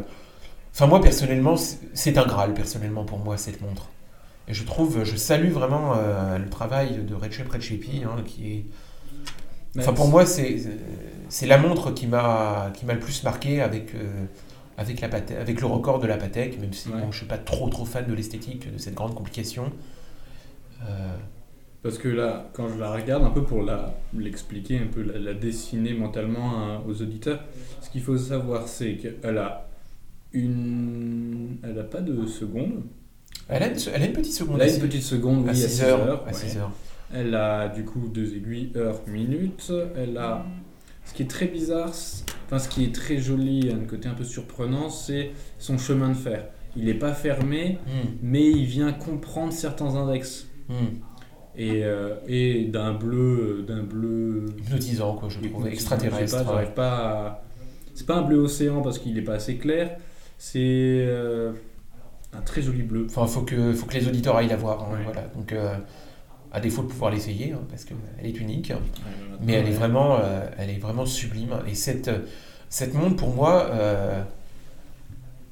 [0.71, 3.89] Enfin, moi, personnellement, c'est- un Graal, personnellement, pour moi, cette montre.
[4.47, 8.65] Et je trouve, je salue vraiment euh, le travail de Recep Recepi, hein, qui est.
[9.79, 10.57] Enfin, pour moi, c'est
[11.29, 14.25] c'est la montre qui m'a qui m'a le plus marqué avec, euh,
[14.77, 16.95] avec, la Patek- avec le record de la Patek, même si Ouais.
[16.95, 19.71] bon, je ne suis pas trop trop fan de l'esthétique de cette grande complication.
[20.83, 21.15] Euh,
[21.81, 25.17] Parce que là, quand je la regarde, un peu pour la- l'expliquer, un peu la,
[25.17, 27.39] la dessiner mentalement hein, aux auditeurs,
[27.81, 29.69] ce qu'il faut savoir, c'est qu'elle a
[30.33, 31.57] une.
[31.63, 32.83] Elle n'a pas de seconde.
[33.47, 35.51] elle, a une, elle a une petite seconde Elle a une petite seconde, oui, à
[35.51, 36.01] à 6 6 heures.
[36.03, 36.23] heures.
[36.23, 36.33] à ouais.
[36.33, 36.71] 6 heures.
[37.13, 39.71] Elle a du coup deux aiguilles heure minute.
[39.95, 40.45] Elle a.
[41.09, 41.89] Ce qui est très bizarre,
[42.45, 46.13] enfin ce qui est très joli, un côté un peu surprenant, c'est son chemin de
[46.13, 46.45] fer.
[46.77, 50.47] Il n'est pas fermé, Hmm, mais il vient comprendre certains index.
[50.69, 50.73] hmm.
[51.57, 56.21] Et, euh, et d'un bleu, d'un bleu Hypnotisant, quoi, je trouve, extraterrestre.
[56.21, 57.43] Je sais pas, j'arrive pas à-
[57.95, 59.97] C'est pas un bleu océan parce qu'il est pas assez clair.
[60.37, 61.51] C'est euh,
[62.31, 63.07] un très joli bleu.
[63.09, 64.83] Enfin, faut que, faut que les auditeurs aillent la voir.
[64.83, 65.03] hein, Ouais.
[65.03, 65.23] voilà.
[65.35, 65.75] Donc, euh,
[66.51, 68.73] à défaut de pouvoir l'essayer, hein, parce qu'elle est unique,
[69.41, 71.53] mais elle est vraiment, euh, elle est vraiment sublime.
[71.67, 72.09] Et cette,
[72.69, 74.21] cette montre, pour moi, euh,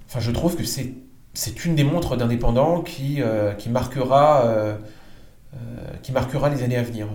[0.08, 0.94] enfin, je trouve que c'est,
[1.34, 4.46] c'est une des montres d'indépendants qui, euh, qui marquera,
[6.02, 7.08] qui marquera les années à venir.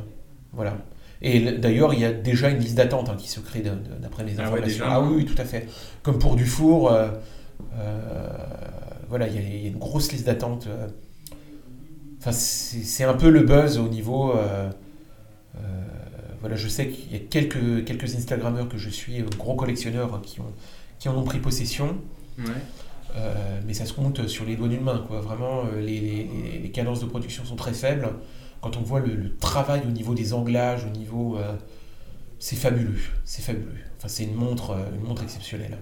[0.53, 0.77] Voilà.
[1.25, 3.63] Et d'ailleurs, il y a déjà une liste d'attente hein, qui se crée
[4.01, 4.85] d'après les Ah ouais, informations.
[4.89, 5.69] Ah oui, oui, tout à fait.
[6.03, 6.93] Comme pour Dufour,
[9.09, 10.69] voilà, il y, a- il y a une grosse liste d'attente.
[12.25, 14.37] Enfin, c'est un peu le buzz au niveau.
[14.37, 14.71] euh,
[15.57, 15.61] euh,
[16.41, 20.21] voilà, je sais qu'il y a quelques, quelques Instagrammeurs que je suis, euh, gros collectionneurs,
[20.23, 20.53] qui, ont,
[21.01, 21.97] qui en ont pris possession.
[22.39, 22.45] Ouais.
[23.17, 25.05] Euh, mais ça se compte sur les doigts d'une main.
[25.09, 25.21] Quoi.
[25.21, 28.09] Vraiment, les, les- les cadences de production sont très faibles.
[28.61, 31.39] Quand on voit le, le travail au niveau des anglages, au niveau.
[32.39, 33.01] c'est fabuleux.
[33.25, 33.73] C'est fabuleux.
[33.99, 35.77] Enfin, c'est une montre, une montre exceptionnelle.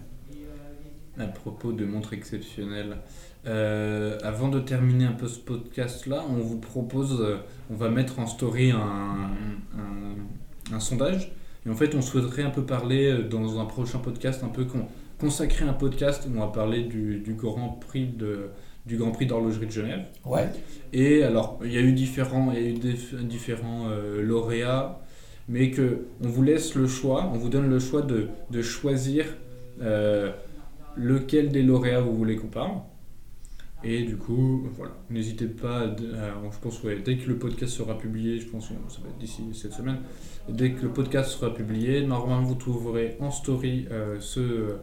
[1.18, 2.97] À propos de montres exceptionnelles,
[3.47, 7.36] euh, avant de terminer un peu ce podcast-là, on vous propose, euh,
[7.70, 11.32] on va mettre en story un, un, un sondage.
[11.66, 14.64] Et en fait, on souhaiterait un peu parler euh, dans un prochain podcast, un peu
[14.64, 14.86] con-
[15.18, 18.49] consacrer un podcast où on va parler du, du Grand Prix de
[18.86, 20.07] du Grand Prix d'horlogerie de Genève.
[20.24, 20.49] Ouais.
[20.95, 23.88] Et alors, il y a eu différents, il y a eu des- différents
[24.22, 25.01] lauréats,
[25.49, 29.26] mais que on vous laisse le choix, on vous donne le choix de, de choisir
[30.97, 32.72] lequel des lauréats vous voulez qu'on parle.
[33.83, 37.72] Et du coup, voilà, n'hésitez pas, à- à- je pense, ouais, dès que le podcast
[37.72, 39.99] sera publié, je pense que ça va être d'ici cette semaine,
[40.49, 44.74] dès que le podcast sera publié, normalement vous trouverez en story euh, ce,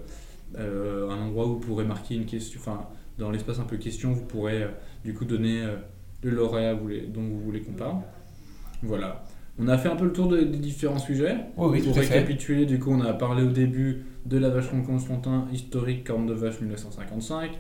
[0.57, 2.87] euh, un endroit où vous pourrez marquer une question, enfin,
[3.19, 4.67] dans l'espace un peu question, vous pourrez euh,
[5.05, 5.75] du coup donner euh,
[6.23, 7.97] le lauréat dont vous voulez qu'on parle.
[8.81, 9.25] Voilà.
[9.59, 11.35] On a fait un peu le tour de- des différents sujets.
[11.57, 12.13] Oui, Pour tout à fait.
[12.15, 16.33] récapituler, du coup, on a parlé au début de la vache Constantin historique corne de
[16.33, 17.51] vache 1955,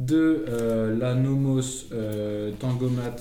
[0.00, 3.16] de euh, la Nomos euh, Tangomat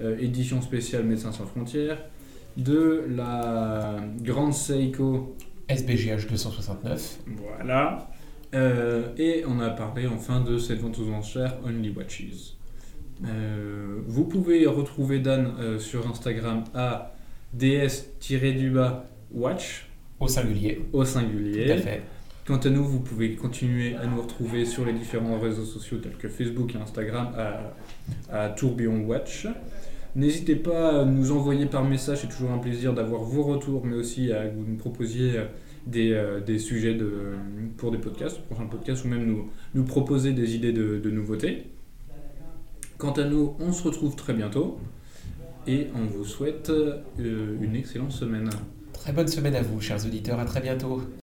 [0.00, 1.98] euh, édition spéciale Médecins sans frontières,
[2.56, 5.36] de la Grande Seiko,
[5.68, 7.18] SBGH 269.
[7.26, 8.10] voilà,
[8.54, 12.54] Euh, et on a parlé enfin de cette vente aux enchères Only Watches.
[14.06, 17.14] Vous pouvez retrouver Dan sur Instagram à
[17.54, 19.88] ds-du-bas watch
[20.20, 20.80] Au singulier.
[20.92, 21.70] au Tout singulier.
[21.72, 22.02] à fait.
[22.46, 26.16] Quant à nous, vous pouvez continuer à nous retrouver sur les différents réseaux sociaux tels
[26.16, 27.74] que Facebook et Instagram à,
[28.30, 29.48] à Tourbillon Watch.
[30.14, 33.96] N'hésitez pas à nous envoyer par message, c'est toujours un plaisir d'avoir vos retours, mais
[33.96, 35.44] aussi à vous nous proposiez euh,
[35.88, 37.34] des, euh, des sujets de,
[37.76, 41.64] pour des podcasts, prochains podcasts, ou même nous, nous proposer des idées de, de nouveautés.
[42.96, 44.78] Quant à nous, on se retrouve très bientôt
[45.66, 48.50] et on vous souhaite euh, une excellente semaine.
[48.92, 50.38] Très bonne semaine à vous, chers auditeurs.
[50.38, 51.02] À très bientôt.